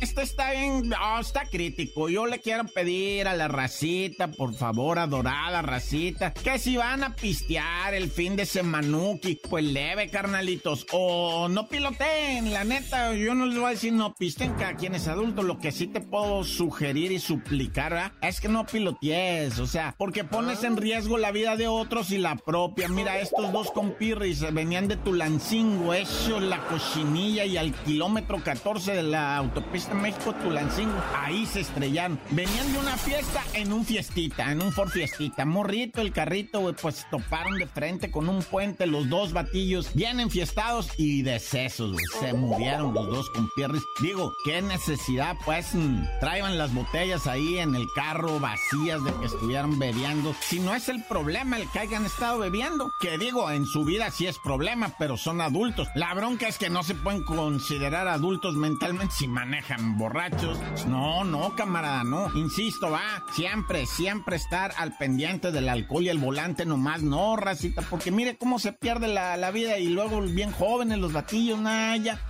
Esto 0.00 0.20
está 0.20 0.52
bien, 0.52 0.88
no, 0.88 1.20
está 1.20 1.46
crítico. 1.46 2.08
Yo 2.08 2.26
le 2.26 2.40
quiero 2.40 2.64
pedir 2.64 3.26
a 3.28 3.34
la 3.34 3.48
racita, 3.48 4.28
por 4.28 4.54
favor, 4.54 4.98
adorada 4.98 5.62
racita, 5.62 6.32
que 6.32 6.58
si 6.58 6.76
van 6.76 7.02
a 7.02 7.16
pistear 7.16 7.94
el 7.94 8.10
fin 8.10 8.36
de 8.36 8.46
semanuki, 8.46 9.40
pues 9.48 9.64
leve, 9.64 10.10
carnalitos. 10.10 10.86
O 10.92 11.48
no 11.48 11.66
piloteen, 11.66 12.52
la 12.52 12.64
neta, 12.64 13.14
yo 13.14 13.34
no 13.34 13.46
les 13.46 13.56
voy 13.56 13.66
a 13.66 13.70
decir 13.70 13.92
no 13.92 14.14
pisten, 14.14 14.52
cada 14.54 14.76
quien 14.76 14.94
es 14.94 15.08
adulto. 15.08 15.42
Lo 15.42 15.58
que 15.58 15.72
sí 15.72 15.86
te 15.86 16.00
puedo 16.00 16.44
sugerir 16.44 17.10
y 17.10 17.18
suplicar, 17.18 17.92
¿verdad? 17.92 18.12
es 18.22 18.40
que 18.40 18.48
no 18.48 18.66
pilotees, 18.66 19.58
o 19.58 19.66
sea, 19.66 19.94
porque 19.98 20.24
pones 20.24 20.62
en 20.62 20.76
riesgo 20.76 21.18
la 21.18 21.32
vida 21.32 21.56
de 21.56 21.68
otros 21.68 22.10
y 22.10 22.18
la 22.18 22.36
propia. 22.36 22.88
Mira, 22.88 23.18
estos 23.18 23.52
dos 23.52 23.70
compirris 23.70 24.40
venían 24.52 24.88
de 24.88 24.96
Tulancingo, 24.96 25.94
eso, 25.94 26.38
la 26.40 26.66
cochinilla 26.66 27.44
y 27.44 27.56
al 27.56 27.72
kilómetro 27.72 28.42
14 28.42 28.92
de 28.92 29.02
la 29.02 29.15
autopista 29.16 29.94
México-Tulancingo. 29.94 31.00
Ahí 31.14 31.46
se 31.46 31.60
estrellaron. 31.60 32.18
Venían 32.30 32.72
de 32.72 32.78
una 32.78 32.96
fiesta 32.96 33.42
en 33.54 33.72
un 33.72 33.84
fiestita, 33.84 34.52
en 34.52 34.62
un 34.62 34.72
Ford 34.72 34.90
Fiestita. 34.90 35.44
Morrito, 35.44 36.00
el 36.00 36.12
carrito, 36.12 36.60
güey, 36.60 36.74
pues 36.80 37.06
toparon 37.10 37.58
de 37.58 37.66
frente 37.66 38.10
con 38.10 38.28
un 38.28 38.42
puente 38.42 38.86
los 38.86 39.08
dos 39.08 39.32
batillos 39.32 39.92
bien 39.94 40.20
enfiestados 40.20 40.90
y 40.96 41.22
decesos, 41.22 41.92
güey. 41.92 42.04
Se 42.20 42.32
murieron 42.32 42.94
los 42.94 43.06
dos 43.06 43.30
compirris. 43.30 43.82
Digo, 44.00 44.32
qué 44.44 44.62
necesidad, 44.62 45.36
pues, 45.44 45.74
mm, 45.74 46.02
traigan 46.20 46.58
las 46.58 46.74
botellas 46.74 47.26
ahí 47.26 47.58
en 47.58 47.74
el 47.74 47.86
carro 47.94 48.38
vacías 48.40 49.02
de 49.04 49.14
que 49.14 49.26
estuvieran 49.26 49.78
bebiendo. 49.78 50.34
Si 50.40 50.60
no 50.60 50.74
es 50.74 50.88
el 50.88 51.02
problema 51.04 51.56
el 51.56 51.68
que 51.70 51.78
hayan 51.80 52.04
estado 52.04 52.38
bebiendo, 52.38 52.90
que 53.00 53.18
digo, 53.18 53.50
en 53.50 53.66
su 53.66 53.84
vida 53.84 54.10
sí 54.10 54.26
es 54.26 54.38
problema, 54.38 54.92
pero 54.98 55.16
son 55.16 55.40
adultos. 55.40 55.88
La 55.94 56.14
bronca 56.14 56.48
es 56.48 56.58
que 56.58 56.70
no 56.70 56.82
se 56.82 56.94
pueden 56.94 57.22
considerar 57.22 58.08
adultos 58.08 58.54
mentalmente 58.54 59.05
si 59.10 59.28
manejan 59.28 59.98
borrachos. 59.98 60.58
No, 60.86 61.24
no, 61.24 61.54
camarada, 61.54 62.04
no. 62.04 62.34
Insisto, 62.36 62.90
va, 62.90 63.24
siempre, 63.34 63.86
siempre 63.86 64.36
estar 64.36 64.72
al 64.76 64.96
pendiente 64.96 65.52
del 65.52 65.68
alcohol 65.68 66.04
y 66.04 66.08
el 66.08 66.18
volante 66.18 66.64
nomás, 66.64 67.02
no, 67.02 67.36
racita, 67.36 67.82
porque 67.82 68.10
mire 68.10 68.36
cómo 68.36 68.58
se 68.58 68.72
pierde 68.72 69.08
la, 69.08 69.36
la 69.36 69.50
vida 69.50 69.78
y 69.78 69.88
luego 69.88 70.20
bien 70.20 70.52
jóvenes 70.52 70.98
los 70.98 71.12
batillos, 71.12 71.58
naya. 71.58 72.20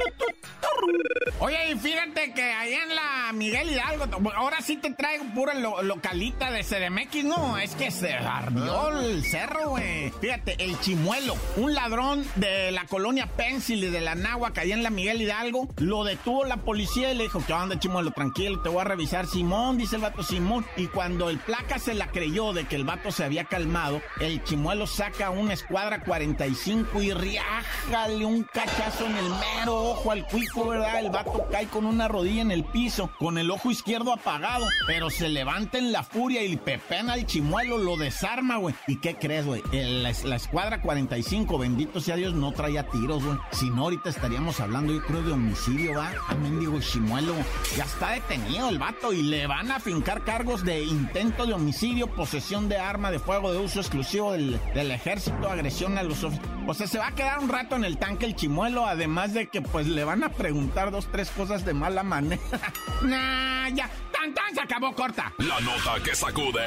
Oye, 1.39 1.73
y 1.73 1.79
fíjate 1.79 2.33
que 2.33 2.43
ahí 2.43 2.73
en 2.73 2.95
la 2.95 3.33
Miguel 3.35 3.71
Hidalgo, 3.71 4.07
ahora 4.35 4.61
sí 4.63 4.77
te 4.77 4.93
traigo 4.93 5.25
pura 5.35 5.55
localita 5.55 6.51
de 6.51 6.63
CDMX, 6.63 7.25
no, 7.25 7.59
es 7.59 7.75
que 7.75 7.91
se 7.91 8.15
ardió 8.15 8.99
el 8.99 9.23
cerro, 9.23 9.71
güey. 9.71 10.11
Fíjate, 10.21 10.65
el 10.65 10.79
chimuelo, 10.81 11.37
un 11.57 11.75
ladrón 11.75 12.25
de 12.37 12.71
la 12.73 12.87
colonia 12.87 13.27
Pencil 13.27 13.85
y 13.85 13.91
de 13.91 14.01
la 14.01 14.15
Náhuac, 14.15 14.57
ahí 14.59 14.73
en 14.73 14.83
la 14.83 14.91
Miguel 14.91 15.21
Hidalgo, 15.21 15.69
lo 15.77 16.05
detuvo 16.05 16.45
la 16.45 16.57
policía 16.67 17.13
y 17.13 17.17
le 17.17 17.25
dijo, 17.25 17.43
¿qué 17.47 17.53
onda, 17.53 17.79
chimuelo? 17.79 18.11
Tranquilo, 18.11 18.61
te 18.61 18.69
voy 18.69 18.81
a 18.81 18.85
revisar. 18.85 19.27
Simón, 19.27 19.79
dice 19.79 19.97
el 19.97 20.03
vato 20.03 20.23
Simón. 20.23 20.67
Y 20.77 20.89
cuando 20.89 21.31
el 21.31 21.39
placa 21.39 21.79
se 21.79 21.95
la 21.95 22.09
creyó 22.09 22.53
de 22.53 22.65
que 22.65 22.77
el 22.77 22.85
vato 22.85 23.13
se 23.13 23.25
había 23.25 23.45
calmado, 23.45 24.03
el 24.21 24.43
chimuelo 24.43 24.87
saca 24.87 25.31
una 25.31 25.55
escuadra 25.55 26.03
45 26.03 27.01
y 27.03 27.13
riájale 27.13 28.25
un 28.27 28.43
cachazo 28.43 29.07
en 29.07 29.17
el 29.17 29.31
mero 29.31 29.91
ojo 29.91 30.11
al 30.11 30.27
cuico, 30.27 30.69
¿verdad? 30.69 30.99
El 30.99 31.11
vato 31.11 31.47
cae 31.51 31.67
con 31.69 31.87
una 31.87 32.09
rodilla 32.09 32.43
en 32.43 32.51
el 32.51 32.65
piso, 32.65 33.11
con 33.19 33.39
el 33.39 33.51
ojo 33.51 33.71
izquierdo 33.71 34.13
apagado, 34.13 34.67
pero 34.87 35.09
se 35.09 35.29
levanta 35.29 35.79
en 35.79 35.93
la 35.93 36.03
furia 36.03 36.43
y 36.43 36.57
pepena 36.57 37.13
al 37.13 37.27
chimuelo, 37.27 37.79
lo 37.79 37.97
desarma, 37.97 38.57
güey. 38.57 38.75
¿Y 38.89 38.97
qué 38.97 39.17
crees, 39.17 39.47
güey? 39.47 39.63
La, 39.73 40.11
escuadra 40.37 40.83
45, 40.83 41.59
bendito 41.59 42.01
sea 42.01 42.17
Dios, 42.17 42.35
no 42.35 42.53
traía 42.53 42.89
tiros, 42.89 43.25
güey. 43.25 43.39
Si 43.53 43.71
no, 43.71 43.83
ahorita 43.83 44.11
estaríamos 44.11 44.59
hablando, 44.61 44.93
yo 44.93 45.03
creo, 45.03 45.23
de 45.23 45.33
homicidio, 45.33 45.99
¿va? 45.99 46.13
Amén, 46.29 46.56
digo, 46.57 46.81
chimuelo, 46.81 47.35
ya 47.77 47.85
está 47.85 48.11
detenido 48.11 48.69
el 48.69 48.79
vato 48.79 49.13
y 49.13 49.23
le 49.23 49.47
van 49.47 49.71
a 49.71 49.81
fincar 49.81 50.25
cargos 50.25 50.65
de 50.65 50.83
intento 50.83 51.47
de 51.47 51.55
homicidio, 51.55 52.09
posesión 52.09 52.69
de 52.69 52.79
arma 52.79 53.11
de 53.11 53.19
fuego 53.19 53.53
de 53.53 53.59
uso 53.59 53.81
exclusivo 53.81 54.33
del, 54.33 54.61
ejército, 54.91 55.49
agresión 55.49 55.99
a 55.99 56.03
los 56.03 56.25
o 56.67 56.75
sea, 56.75 56.87
se 56.89 56.99
va 56.99 57.09
a 57.09 57.15
quedar 57.15 57.39
un 57.39 57.49
rato 57.49 57.77
en 57.77 57.85
el 57.85 57.97
tanque 57.97 58.27
el 58.27 58.35
chimuelo, 58.35 58.87
además 58.87 59.33
de 59.35 59.47
que 59.47 59.63
pues 59.63 59.87
le 59.87 60.03
van 60.03 60.25
a 60.25 60.31
preguntar 60.31 60.91
dos, 60.91 61.07
tres 61.13 61.31
cosas 61.31 61.65
de 61.65 61.75
mala 61.75 62.03
manera. 62.03 62.43
nah, 63.03 63.69
ya, 63.69 63.89
tan 64.13 64.35
tan 64.35 64.55
se 64.55 64.61
acabó 64.61 64.93
corta. 64.93 65.33
La 65.39 65.61
nota 65.61 66.03
que 66.03 66.15
sacude. 66.15 66.67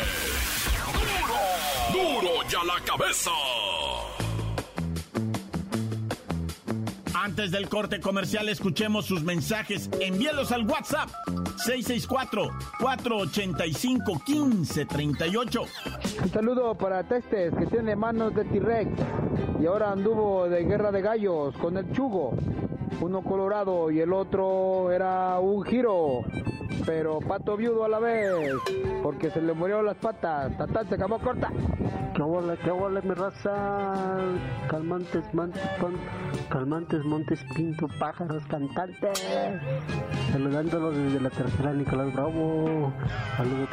Duro, 1.91 2.21
duro 2.21 2.47
ya 2.47 2.63
la 2.63 2.79
cabeza. 2.85 3.31
Antes 7.29 7.51
del 7.51 7.69
corte 7.69 7.99
comercial, 7.99 8.49
escuchemos 8.49 9.05
sus 9.05 9.23
mensajes. 9.23 9.87
Envíelos 10.01 10.51
al 10.51 10.67
WhatsApp 10.67 11.07
664-485-1538. 12.79 15.67
Un 16.23 16.29
saludo 16.31 16.73
para 16.73 17.03
Testes, 17.03 17.53
que 17.53 17.67
tiene 17.67 17.95
manos 17.95 18.33
de 18.33 18.45
T-Rex 18.45 18.89
y 19.61 19.67
ahora 19.67 19.91
anduvo 19.91 20.49
de 20.49 20.63
guerra 20.63 20.91
de 20.91 21.03
gallos 21.03 21.55
con 21.57 21.77
el 21.77 21.91
Chugo. 21.91 22.33
Uno 22.99 23.21
colorado 23.21 23.91
y 23.91 23.99
el 23.99 24.11
otro 24.11 24.91
era 24.91 25.39
un 25.39 25.63
giro 25.65 26.23
pero 26.83 27.19
pato 27.19 27.55
viudo 27.55 27.85
a 27.85 27.89
la 27.89 27.99
vez, 27.99 28.55
porque 29.03 29.29
se 29.29 29.39
le 29.39 29.53
murieron 29.53 29.85
las 29.85 29.97
patas. 29.97 30.57
Tatán 30.57 30.89
se 30.89 30.95
acabó 30.95 31.19
corta. 31.19 31.51
Que 32.19 32.23
huele, 32.23 32.57
que 32.57 32.69
huele 32.69 33.01
mi 33.01 33.13
raza. 33.13 34.17
Calmantes, 34.67 35.33
mantes, 35.33 35.61
calmantes, 36.49 37.05
montes, 37.05 37.39
pinto, 37.55 37.87
pájaros, 37.97 38.43
cantantes. 38.47 39.23
Saludándolos 40.29 40.97
desde 40.97 41.21
la 41.21 41.29
tercera 41.29 41.71
Nicolás 41.71 42.13
Bravo. 42.13 42.91
Saludos 43.37 43.69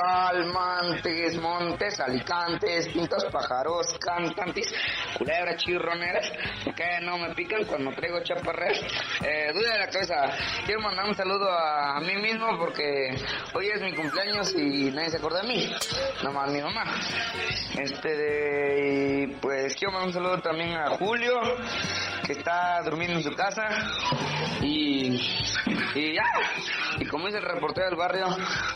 tanto. 0.00 0.30
Calmantes, 0.30 1.36
montes, 1.40 2.00
alicantes, 2.00 2.88
pintos, 2.88 3.24
pájaros, 3.26 3.86
cantantes, 3.98 4.72
culebras, 5.18 5.56
chirroneras, 5.56 6.32
que 6.74 7.00
no 7.02 7.18
me 7.18 7.34
pican 7.34 7.64
cuando 7.64 7.92
traigo 7.92 8.22
chaparreras. 8.22 8.80
Eh, 9.22 9.52
duda 9.52 9.72
de 9.72 9.78
la 9.78 9.88
cabeza, 9.88 10.14
quiero 10.64 10.80
mandar 10.80 11.06
un 11.06 11.14
saludo 11.14 11.50
a, 11.50 12.00
mí 12.00 12.16
mismo 12.16 12.46
porque 12.58 13.14
hoy 13.54 13.68
es 13.68 13.82
mi 13.82 13.94
cumpleaños 13.94 14.54
y 14.54 14.90
nadie 14.90 15.10
se 15.10 15.16
acuerda 15.18 15.42
de 15.42 15.48
mí, 15.48 15.72
nomás 16.22 16.50
mi 16.50 16.62
mamá. 16.62 16.84
Este, 17.78 18.16
de, 18.16 19.36
pues 19.40 19.74
quiero 19.76 19.92
mandar 19.92 20.08
un 20.08 20.14
saludo 20.14 20.38
también 20.40 20.76
a 20.76 20.90
Julio, 20.96 21.34
que 22.24 22.32
está 22.32 22.82
durmiendo 22.82 23.18
en 23.18 23.24
su 23.24 23.34
casa 23.34 23.68
y, 24.62 25.20
y 25.94 26.14
ya. 26.14 26.24
Y 26.98 27.06
como 27.06 27.26
dice 27.26 27.38
el 27.38 27.44
reportero 27.44 27.86
del 27.86 27.96
barrio, 27.96 28.26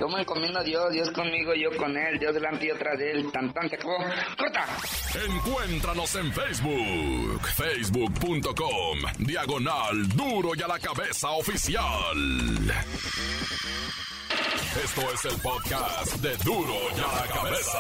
yo 0.00 0.08
me 0.08 0.20
encomiendo 0.20 0.60
a 0.60 0.62
Dios, 0.62 0.92
Dios 0.92 1.10
conmigo, 1.10 1.52
yo 1.54 1.76
con 1.76 1.96
él, 1.96 2.18
Dios 2.18 2.34
delante 2.34 2.66
y 2.66 2.70
otra 2.70 2.96
de 2.96 3.12
él, 3.12 3.32
tan 3.32 3.52
tan 3.52 3.68
se 3.68 3.76
acabó. 3.76 3.96
¡Corta! 4.38 4.66
Encuéntranos 5.26 6.14
en 6.16 6.32
Facebook, 6.32 7.40
facebook.com, 7.56 8.98
diagonal 9.18 10.08
duro 10.08 10.50
y 10.56 10.62
a 10.62 10.68
la 10.68 10.78
cabeza 10.78 11.30
oficial. 11.30 12.16
Esto 14.82 15.02
es 15.12 15.24
el 15.26 15.40
podcast 15.40 16.16
de 16.16 16.36
duro 16.38 16.74
y 16.96 17.00
a 17.00 17.20
la 17.20 17.32
cabeza. 17.32 17.78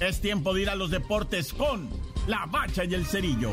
Es 0.00 0.20
tiempo 0.20 0.52
de 0.52 0.62
ir 0.62 0.70
a 0.70 0.74
los 0.74 0.90
deportes 0.90 1.52
con 1.52 1.88
la 2.26 2.46
bacha 2.46 2.84
y 2.84 2.94
el 2.94 3.06
cerillo. 3.06 3.52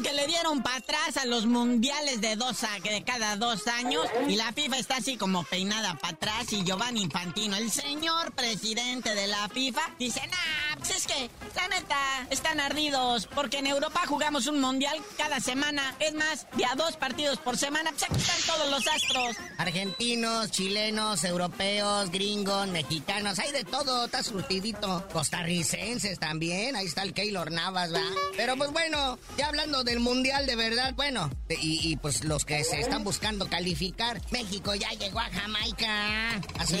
Que 0.00 0.12
le 0.14 0.26
dieron 0.26 0.62
para 0.62 0.76
atrás 0.76 1.18
a 1.18 1.26
los 1.26 1.44
mundiales 1.44 2.22
de 2.22 2.36
dos 2.36 2.64
a, 2.64 2.80
de 2.80 3.04
cada 3.04 3.36
dos 3.36 3.66
años 3.66 4.06
y 4.26 4.36
la 4.36 4.52
FIFA 4.52 4.78
está 4.78 4.96
así 4.96 5.18
como 5.18 5.44
peinada 5.44 5.98
para 5.98 6.14
atrás 6.14 6.52
y 6.52 6.64
Giovanni 6.64 7.02
Infantino, 7.02 7.56
el 7.56 7.70
señor 7.70 8.32
presidente 8.32 9.14
de 9.14 9.26
la 9.26 9.48
FIFA, 9.50 9.82
dice, 9.98 10.20
nah, 10.28 10.61
pues 10.82 10.96
es 10.96 11.06
que, 11.06 11.30
la 11.54 11.68
neta, 11.68 12.26
están 12.30 12.58
ardidos 12.60 13.28
porque 13.34 13.58
en 13.58 13.68
Europa 13.68 14.00
jugamos 14.06 14.46
un 14.46 14.60
mundial 14.60 14.98
cada 15.16 15.38
semana, 15.38 15.94
es 16.00 16.14
más, 16.14 16.46
de 16.56 16.64
a 16.64 16.74
dos 16.74 16.96
partidos 16.96 17.38
por 17.38 17.56
semana, 17.56 17.90
pues 17.90 18.02
aquí 18.02 18.16
están 18.16 18.56
todos 18.56 18.70
los 18.70 18.86
astros. 18.88 19.36
Argentinos, 19.58 20.50
chilenos, 20.50 21.22
europeos, 21.24 22.10
gringos, 22.10 22.66
mexicanos, 22.68 23.38
hay 23.38 23.52
de 23.52 23.64
todo, 23.64 24.06
está 24.06 24.22
surtidito. 24.22 25.06
Costarricenses 25.12 26.18
también, 26.18 26.74
ahí 26.74 26.86
está 26.86 27.02
el 27.02 27.14
Keylor 27.14 27.52
Navas, 27.52 27.92
¿verdad? 27.92 28.10
Pero 28.36 28.56
pues 28.56 28.72
bueno, 28.72 29.18
ya 29.36 29.46
hablando 29.46 29.84
de 29.84 29.92
del 29.92 30.00
mundial, 30.00 30.46
de 30.46 30.56
verdad, 30.56 30.94
bueno, 30.96 31.30
y, 31.50 31.96
pues 31.96 32.24
los 32.24 32.46
que 32.46 32.64
se 32.64 32.80
están 32.80 33.04
buscando 33.04 33.46
calificar, 33.46 34.22
México 34.30 34.74
ya 34.74 34.88
llegó 34.92 35.20
a 35.20 35.28
Jamaica 35.28 36.36
a 36.58 36.66
su, 36.66 36.76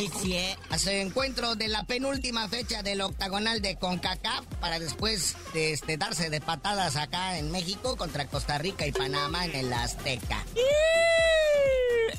a 0.70 0.78
su 0.78 0.88
encuentro 0.88 1.54
de 1.54 1.68
la 1.68 1.84
penúltima 1.84 2.48
fecha 2.48 2.82
del 2.82 3.02
octagonal 3.02 3.60
de 3.60 3.76
CONCACAF 3.92 4.46
para 4.60 4.78
después 4.78 5.36
de 5.52 5.72
este, 5.72 5.98
darse 5.98 6.30
de 6.30 6.40
patadas 6.40 6.96
acá 6.96 7.36
en 7.38 7.50
México 7.50 7.96
contra 7.96 8.26
Costa 8.26 8.56
Rica 8.56 8.86
y 8.86 8.92
Panamá 8.92 9.44
en 9.44 9.54
el 9.54 9.72
Azteca 9.72 10.44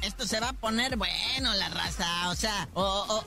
esto 0.04 0.28
se 0.28 0.40
va 0.40 0.50
a 0.50 0.54
poner 0.54 0.98
bueno, 0.98 1.54
la 1.56 1.70
raza. 1.70 2.30
O 2.30 2.36
sea, 2.36 2.68
o, 2.74 3.24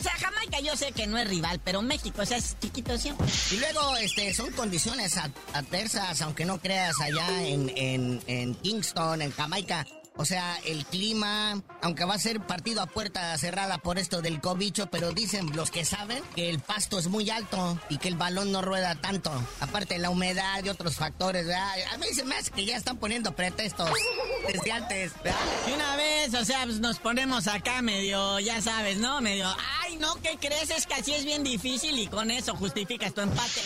sea, 0.00 0.12
Jamaica 0.12 0.60
yo 0.60 0.76
sé 0.76 0.92
que 0.92 1.06
no 1.06 1.18
es 1.18 1.28
rival, 1.28 1.60
pero 1.64 1.82
México, 1.82 2.22
o 2.22 2.26
sea, 2.26 2.36
es 2.36 2.56
chiquito 2.60 2.98
siempre. 2.98 3.26
Y 3.50 3.56
luego, 3.56 3.96
este, 3.96 4.34
son 4.34 4.52
condiciones 4.52 5.16
adversas, 5.54 6.20
aunque 6.22 6.44
no 6.44 6.60
creas 6.60 7.00
allá 7.00 7.44
en, 7.44 7.72
en, 7.76 8.22
en 8.26 8.54
Kingston, 8.56 9.22
en 9.22 9.32
Jamaica. 9.32 9.86
O 10.20 10.24
sea, 10.24 10.58
el 10.64 10.84
clima, 10.84 11.62
aunque 11.80 12.04
va 12.04 12.14
a 12.14 12.18
ser 12.18 12.40
partido 12.40 12.82
a 12.82 12.86
puerta 12.86 13.38
cerrada 13.38 13.78
por 13.78 14.00
esto 14.00 14.20
del 14.20 14.40
cobicho, 14.40 14.88
pero 14.90 15.12
dicen 15.12 15.54
los 15.54 15.70
que 15.70 15.84
saben 15.84 16.24
que 16.34 16.50
el 16.50 16.58
pasto 16.58 16.98
es 16.98 17.06
muy 17.06 17.30
alto 17.30 17.78
y 17.88 17.98
que 17.98 18.08
el 18.08 18.16
balón 18.16 18.50
no 18.50 18.60
rueda 18.60 18.96
tanto. 18.96 19.30
Aparte 19.60 19.96
la 19.98 20.10
humedad 20.10 20.64
y 20.64 20.70
otros 20.70 20.96
factores, 20.96 21.46
¿verdad? 21.46 21.72
A 21.92 21.98
mí 21.98 22.06
se 22.12 22.24
me 22.24 22.34
hace 22.34 22.50
que 22.50 22.64
ya 22.64 22.76
están 22.76 22.96
poniendo 22.96 23.30
pretextos 23.36 23.90
desde 24.52 24.72
antes, 24.72 25.12
¿verdad? 25.22 25.38
Y 25.68 25.72
una 25.72 25.94
vez, 25.94 26.34
o 26.34 26.44
sea, 26.44 26.64
pues 26.64 26.80
nos 26.80 26.98
ponemos 26.98 27.46
acá 27.46 27.80
medio, 27.80 28.40
ya 28.40 28.60
sabes, 28.60 28.98
¿no? 28.98 29.20
Medio, 29.20 29.48
ay, 29.82 29.98
no, 29.98 30.16
¿qué 30.16 30.36
crees? 30.40 30.70
Es 30.70 30.86
que 30.88 30.94
así 30.94 31.14
es 31.14 31.24
bien 31.24 31.44
difícil 31.44 31.96
y 31.96 32.08
con 32.08 32.32
eso 32.32 32.56
justificas 32.56 33.14
tu 33.14 33.20
empate. 33.20 33.60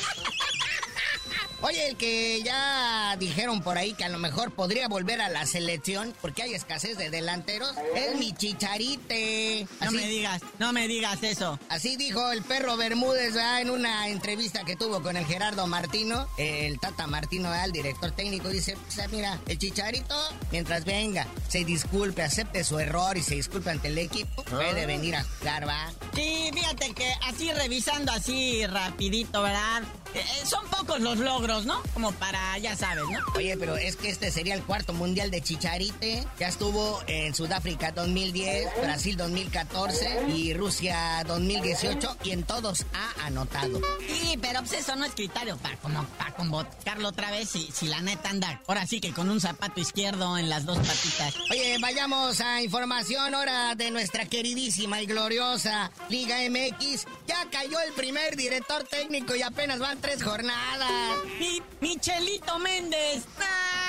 Oye, 1.63 1.89
el 1.89 1.97
que 1.97 2.43
ya 2.43 3.17
dijeron 3.19 3.63
por 3.63 3.79
ahí 3.79 3.93
que 3.95 4.05
a 4.05 4.09
lo 4.09 4.19
mejor 4.19 4.51
podría 4.53 4.89
volver 4.89 5.21
a 5.21 5.29
la 5.29 5.47
selección 5.47 6.13
porque 6.21 6.43
hay 6.43 6.55
escasez 6.55 6.99
de 6.99 7.09
delanteros 7.09 7.73
es 7.95 8.17
mi 8.17 8.33
chicharite. 8.33 9.69
no 9.81 9.93
me 9.93 10.09
digas, 10.09 10.43
no 10.59 10.73
me 10.73 10.89
digas 10.89 11.23
eso. 11.23 11.61
Así 11.69 11.97
dijo 11.97 12.33
el 12.33 12.43
perro 12.43 12.77
Bermúdez 12.77 13.37
en 13.61 13.71
una 13.71 14.09
entrevista 14.09 14.65
que 14.65 14.75
tuvo 14.75 15.03
con 15.03 15.17
el 15.17 15.25
Gerardo 15.25 15.69
Martino, 15.69 16.27
el 16.37 16.81
Tata 16.81 17.07
Martino, 17.07 17.55
el 17.55 17.71
director 17.71 18.11
técnico, 18.11 18.49
dice, 18.49 18.75
o 18.75 18.91
sea, 18.91 19.07
mira, 19.09 19.39
el 19.47 19.57
chicharito, 19.57 20.17
mientras 20.51 20.85
venga, 20.85 21.29
se 21.49 21.65
disculpe, 21.65 22.23
acepte 22.23 22.65
su 22.65 22.79
error 22.81 23.17
y 23.17 23.23
se 23.23 23.37
disculpe 23.37 23.71
ante 23.71 23.89
el 23.89 23.99
equipo, 23.99 24.43
puede 24.45 24.83
ah. 24.83 24.87
venir 24.87 25.15
a 25.15 25.23
jugar, 25.23 25.69
va. 25.69 25.93
Sí, 26.15 26.51
fíjate 26.53 26.93
que 26.93 27.09
así 27.23 27.53
revisando 27.53 28.11
así 28.11 28.67
rapidito, 28.67 29.43
¿verdad? 29.43 29.83
Eh, 30.15 30.21
eh, 30.21 30.47
son 30.47 30.67
pocos 30.69 31.01
los 31.01 31.19
logros, 31.19 31.52
¿no? 31.61 31.83
Como 31.93 32.13
para, 32.13 32.57
ya 32.59 32.77
sabes, 32.77 33.05
¿no? 33.05 33.19
Oye, 33.37 33.57
pero 33.59 33.77
es 33.77 33.97
que 33.97 34.09
este 34.09 34.31
sería 34.31 34.55
el 34.55 34.63
cuarto 34.63 34.93
mundial 34.95 35.31
de 35.31 35.43
Chicharite. 35.43 36.27
Ya 36.39 36.49
estuvo 36.49 37.01
en 37.07 37.35
Sudáfrica 37.35 37.93
2010, 37.93 38.69
Brasil 38.83 39.17
2014 39.17 40.29
y 40.35 40.55
Rusia 40.55 41.23
2018 41.27 42.17
y 42.25 42.31
en 42.31 42.45
todos 42.45 42.87
ha 42.95 43.27
anotado. 43.27 43.81
Sí, 44.01 44.39
pero 44.41 44.61
pues 44.61 44.73
eso 44.73 44.97
no 44.97 45.05
es 45.05 45.13
criterio 45.13 45.57
para 45.59 45.77
como 45.77 46.05
para 46.19 46.35
convocarlo 46.35 47.09
otra 47.09 47.31
vez 47.31 47.51
si, 47.51 47.71
si 47.71 47.87
la 47.87 48.01
neta 48.01 48.31
anda. 48.31 48.63
Ahora 48.67 48.87
sí 48.87 49.01
que 49.01 49.13
con 49.13 49.29
un 49.29 49.41
zapato 49.41 49.81
izquierdo 49.81 50.39
en 50.39 50.49
las 50.49 50.65
dos 50.65 50.79
patitas. 50.79 51.35
Oye, 51.51 51.77
vayamos 51.81 52.41
a 52.41 52.63
información 52.63 53.35
ahora 53.35 53.75
de 53.75 53.91
nuestra 53.91 54.25
queridísima 54.25 55.03
y 55.03 55.07
gloriosa 55.07 55.91
Liga 56.09 56.37
MX. 56.49 57.07
Ya 57.27 57.47
cayó 57.51 57.79
el 57.81 57.93
primer 57.93 58.37
director 58.37 58.85
técnico 58.85 59.35
y 59.35 59.43
apenas 59.43 59.79
van 59.79 60.01
tres 60.01 60.23
jornadas. 60.23 61.17
Mi, 61.43 61.61
Michelito 61.81 62.57
Méndez. 62.61 63.25
¡Ah, 63.41 63.82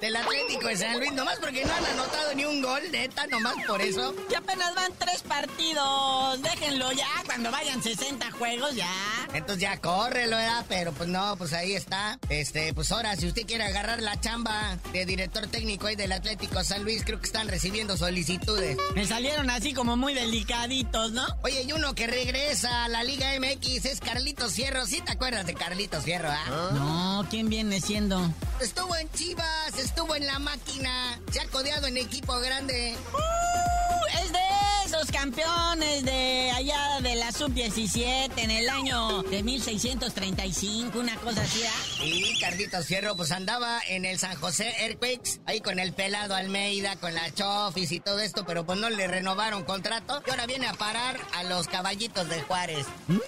Del 0.00 0.16
Atlético 0.16 0.68
de 0.68 0.76
San 0.76 0.98
Luis, 0.98 1.12
nomás 1.12 1.38
porque 1.40 1.64
no 1.64 1.72
han 1.72 1.84
anotado 1.84 2.34
ni 2.34 2.44
un 2.44 2.60
gol, 2.60 2.82
neta, 2.92 3.26
nomás 3.26 3.54
por 3.66 3.80
eso. 3.80 4.14
Y 4.30 4.34
apenas 4.34 4.74
van 4.74 4.92
tres 4.98 5.22
partidos. 5.22 6.42
Déjenlo 6.42 6.92
ya, 6.92 7.08
cuando 7.24 7.50
vayan 7.50 7.82
60 7.82 8.30
juegos, 8.32 8.74
ya. 8.74 8.90
Entonces 9.32 9.62
ya 9.62 9.76
córrelo, 9.78 10.36
¿verdad? 10.36 10.64
Pero 10.68 10.92
pues 10.92 11.08
no, 11.08 11.36
pues 11.36 11.52
ahí 11.52 11.74
está. 11.74 12.18
Este, 12.28 12.74
pues 12.74 12.92
ahora, 12.92 13.16
si 13.16 13.26
usted 13.26 13.46
quiere 13.46 13.64
agarrar 13.64 14.02
la 14.02 14.20
chamba 14.20 14.78
de 14.92 15.06
director 15.06 15.46
técnico 15.46 15.86
ahí 15.86 15.96
del 15.96 16.12
Atlético 16.12 16.62
San 16.62 16.84
Luis, 16.84 17.02
creo 17.04 17.18
que 17.18 17.26
están 17.26 17.48
recibiendo 17.48 17.96
solicitudes. 17.96 18.76
Me 18.94 19.06
salieron 19.06 19.48
así 19.50 19.72
como 19.72 19.96
muy 19.96 20.14
delicaditos, 20.14 21.12
¿no? 21.12 21.26
Oye, 21.42 21.62
y 21.62 21.72
uno 21.72 21.94
que 21.94 22.06
regresa 22.06 22.84
a 22.84 22.88
la 22.88 23.02
Liga 23.04 23.28
MX 23.40 23.86
es 23.86 24.00
Carlitos 24.00 24.52
Cierro, 24.52 24.86
¿sí 24.86 25.00
te 25.00 25.12
acuerdas? 25.12 25.46
de 25.46 25.54
Carlitos 25.54 26.04
Fierro, 26.04 26.28
¿ah? 26.30 26.70
No, 26.72 27.26
¿quién 27.28 27.48
viene 27.48 27.80
siendo? 27.80 28.32
Estuvo 28.60 28.96
en 28.96 29.10
Chivas, 29.12 29.78
estuvo 29.78 30.14
en 30.14 30.26
la 30.26 30.38
máquina, 30.38 31.20
se 31.30 31.40
ha 31.40 31.46
codeado 31.48 31.88
en 31.88 31.98
equipo 31.98 32.38
grande. 32.40 32.96
Uh, 33.12 34.22
es 34.22 34.32
de 34.32 34.38
esos 34.86 35.10
campeones 35.10 36.04
de 36.06 36.50
allá 36.56 37.00
de 37.02 37.16
la 37.16 37.32
sub-17 37.32 38.30
en 38.36 38.50
el 38.50 38.70
año 38.70 39.22
de 39.24 39.42
1635, 39.42 40.98
una 40.98 41.16
cosa 41.16 41.42
así. 41.42 41.62
¿ah? 41.64 42.04
Y 42.04 42.38
Carlitos 42.40 42.86
Fierro 42.86 43.14
pues 43.14 43.30
andaba 43.30 43.78
en 43.88 44.06
el 44.06 44.18
San 44.18 44.34
José 44.36 44.74
Earthquakes, 44.78 45.40
ahí 45.44 45.60
con 45.60 45.78
el 45.78 45.92
pelado 45.92 46.34
Almeida, 46.34 46.96
con 46.96 47.14
la 47.14 47.30
Chofis 47.34 47.92
y 47.92 48.00
todo 48.00 48.20
esto, 48.20 48.46
pero 48.46 48.64
pues 48.64 48.78
no 48.78 48.88
le 48.88 49.06
renovaron 49.06 49.64
contrato 49.64 50.22
y 50.26 50.30
ahora 50.30 50.46
viene 50.46 50.66
a 50.66 50.72
parar 50.72 51.20
a 51.34 51.44
los 51.44 51.68
caballitos 51.68 52.26
de 52.30 52.40
Juárez. 52.40 52.86
¿Mm? 53.08 53.18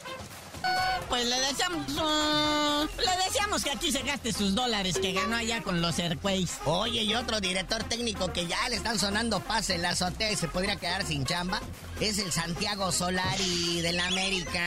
Pues 1.09 1.27
le 1.27 1.41
deseamos. 1.41 1.89
Uh, 1.93 2.87
le 2.99 3.25
deseamos 3.25 3.65
que 3.65 3.71
aquí 3.71 3.91
se 3.91 4.03
gaste 4.03 4.33
sus 4.33 4.55
dólares 4.55 4.99
que 4.99 5.13
ganó 5.13 5.37
allá 5.37 5.63
con 5.63 5.81
los 5.81 5.99
Airways. 5.99 6.59
Oye, 6.67 7.03
y 7.03 7.15
otro 7.15 7.41
director 7.41 7.83
técnico 7.85 8.33
que 8.33 8.47
ya 8.47 8.69
le 8.69 8.77
están 8.77 8.99
sonando 8.99 9.41
pase 9.41 9.79
la 9.79 9.91
azotea 9.91 10.31
y 10.31 10.37
se 10.37 10.49
podría 10.49 10.77
quedar 10.77 11.05
sin 11.05 11.25
chamba 11.25 11.61
es 12.01 12.19
el 12.19 12.31
Santiago 12.31 12.93
Solari 12.93 13.81
del 13.81 13.99
América. 14.01 14.61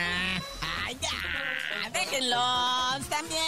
¡Ay! 0.84 0.98
¡Déjenlos! 1.92 3.08
También 3.08 3.42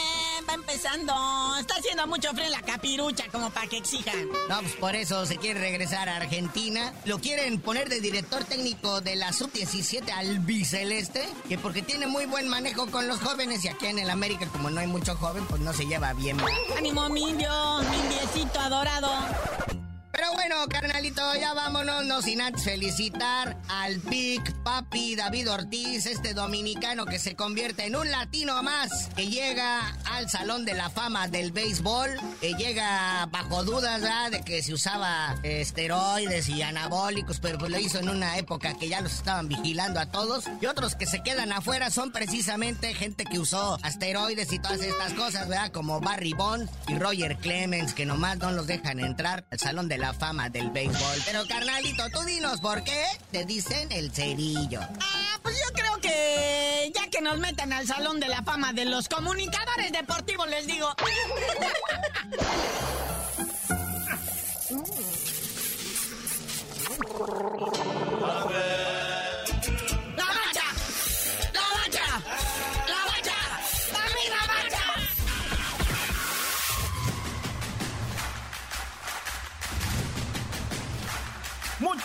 va 0.48 0.54
empezando. 0.54 1.14
Está 1.58 1.74
haciendo 1.76 2.06
mucho 2.06 2.30
frío 2.32 2.44
en 2.44 2.52
la 2.52 2.62
capirucha 2.62 3.24
como 3.30 3.50
para 3.50 3.66
que 3.66 3.78
exijan. 3.78 4.28
No, 4.48 4.60
pues 4.60 4.72
por 4.74 4.94
eso 4.96 5.26
se 5.26 5.36
quiere 5.36 5.60
regresar 5.60 6.08
a 6.08 6.16
Argentina. 6.16 6.92
Lo 7.04 7.18
quieren 7.18 7.60
poner 7.60 7.88
de 7.88 8.00
director 8.00 8.44
técnico 8.44 9.00
de 9.00 9.16
la 9.16 9.32
sub-17 9.32 10.10
al 10.10 10.38
biceleste, 10.40 11.28
que 11.48 11.58
porque 11.58 11.82
tiene 11.82 12.06
muy 12.06 12.26
buen 12.26 12.48
manejo 12.48 12.86
con 12.90 13.08
los 13.08 13.20
jóvenes 13.20 13.64
y 13.64 13.68
aquí 13.68 13.86
en 13.86 13.98
el 13.98 14.10
América, 14.10 14.46
como 14.48 14.70
no 14.70 14.80
hay 14.80 14.86
mucho 14.86 15.16
joven, 15.16 15.46
pues 15.46 15.60
no 15.60 15.72
se 15.72 15.86
lleva 15.86 16.12
bien. 16.12 16.36
¡Ánimo, 16.76 17.08
Mindio! 17.08 17.50
¡Mindiecito 17.90 18.60
adorado! 18.60 19.83
Pero 20.24 20.36
bueno, 20.36 20.56
carnalito, 20.70 21.34
ya 21.34 21.52
vámonos, 21.52 22.06
no 22.06 22.22
sin 22.22 22.40
antes 22.40 22.64
felicitar 22.64 23.58
al 23.68 23.98
Big 23.98 24.40
Papi 24.62 25.16
David 25.16 25.50
Ortiz, 25.50 26.06
este 26.06 26.32
dominicano 26.32 27.04
que 27.04 27.18
se 27.18 27.36
convierte 27.36 27.84
en 27.84 27.94
un 27.94 28.10
latino 28.10 28.62
más, 28.62 29.10
que 29.14 29.26
llega 29.26 29.94
al 30.10 30.30
Salón 30.30 30.64
de 30.64 30.72
la 30.72 30.88
Fama 30.88 31.28
del 31.28 31.52
Béisbol, 31.52 32.08
que 32.40 32.54
llega 32.54 33.26
bajo 33.26 33.64
dudas, 33.64 34.00
¿verdad? 34.00 34.30
De 34.30 34.40
que 34.40 34.62
se 34.62 34.72
usaba 34.72 35.36
esteroides 35.42 36.48
y 36.48 36.62
anabólicos, 36.62 37.38
pero 37.40 37.58
pues 37.58 37.70
lo 37.70 37.78
hizo 37.78 37.98
en 37.98 38.08
una 38.08 38.38
época 38.38 38.78
que 38.78 38.88
ya 38.88 39.02
los 39.02 39.12
estaban 39.12 39.46
vigilando 39.46 40.00
a 40.00 40.06
todos. 40.06 40.46
Y 40.58 40.64
otros 40.64 40.94
que 40.94 41.04
se 41.04 41.22
quedan 41.22 41.52
afuera 41.52 41.90
son 41.90 42.12
precisamente 42.12 42.94
gente 42.94 43.26
que 43.26 43.38
usó 43.38 43.78
asteroides 43.82 44.50
y 44.54 44.58
todas 44.58 44.80
estas 44.80 45.12
cosas, 45.12 45.48
¿verdad? 45.48 45.70
Como 45.70 46.00
Barry 46.00 46.32
Bond 46.32 46.70
y 46.88 46.94
Roger 46.94 47.36
Clemens, 47.36 47.92
que 47.92 48.06
nomás 48.06 48.38
no 48.38 48.52
los 48.52 48.66
dejan 48.66 49.00
entrar 49.00 49.44
al 49.50 49.58
Salón 49.58 49.86
de 49.86 49.98
la 50.14 50.26
fama 50.26 50.48
del 50.48 50.70
béisbol. 50.70 51.22
Pero 51.26 51.46
carnalito, 51.46 52.08
tú 52.10 52.20
dinos 52.22 52.60
por 52.60 52.82
qué 52.84 53.04
te 53.30 53.44
dicen 53.44 53.90
el 53.90 54.12
cerillo. 54.12 54.80
Ah, 55.00 55.38
pues 55.42 55.56
yo 55.56 55.72
creo 55.74 55.98
que 56.00 56.92
ya 56.94 57.08
que 57.10 57.20
nos 57.20 57.38
metan 57.38 57.72
al 57.72 57.86
salón 57.86 58.20
de 58.20 58.28
la 58.28 58.42
fama 58.42 58.72
de 58.72 58.84
los 58.84 59.08
comunicadores 59.08 59.92
deportivos, 59.92 60.48
les 60.48 60.66
digo. 60.66 60.88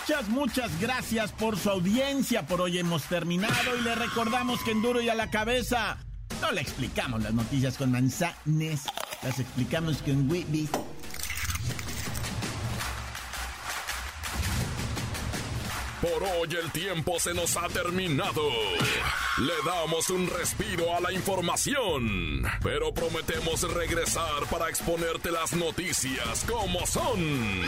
Muchas, 0.09 0.29
muchas 0.29 0.81
gracias 0.81 1.31
por 1.33 1.55
su 1.55 1.69
audiencia. 1.69 2.47
Por 2.47 2.61
hoy 2.61 2.79
hemos 2.79 3.03
terminado 3.03 3.77
y 3.77 3.81
le 3.81 3.93
recordamos 3.93 4.59
que 4.63 4.71
en 4.71 4.81
Duro 4.81 4.99
y 5.01 5.07
a 5.07 5.13
la 5.13 5.29
cabeza 5.29 5.99
no 6.41 6.51
le 6.51 6.61
explicamos 6.61 7.21
las 7.21 7.31
noticias 7.31 7.77
con 7.77 7.91
manzanes, 7.91 8.85
las 9.21 9.39
explicamos 9.39 10.01
con 10.01 10.27
Whitby. 10.27 10.67
Por 16.01 16.23
hoy 16.23 16.57
el 16.59 16.71
tiempo 16.71 17.19
se 17.19 17.35
nos 17.35 17.55
ha 17.55 17.67
terminado. 17.67 18.49
Le 19.37 19.53
damos 19.63 20.09
un 20.09 20.27
respiro 20.27 20.95
a 20.95 21.01
la 21.01 21.13
información, 21.13 22.45
pero 22.63 22.91
prometemos 22.95 23.61
regresar 23.75 24.43
para 24.49 24.69
exponerte 24.69 25.29
las 25.29 25.53
noticias 25.53 26.45
como 26.47 26.87
son. 26.87 27.67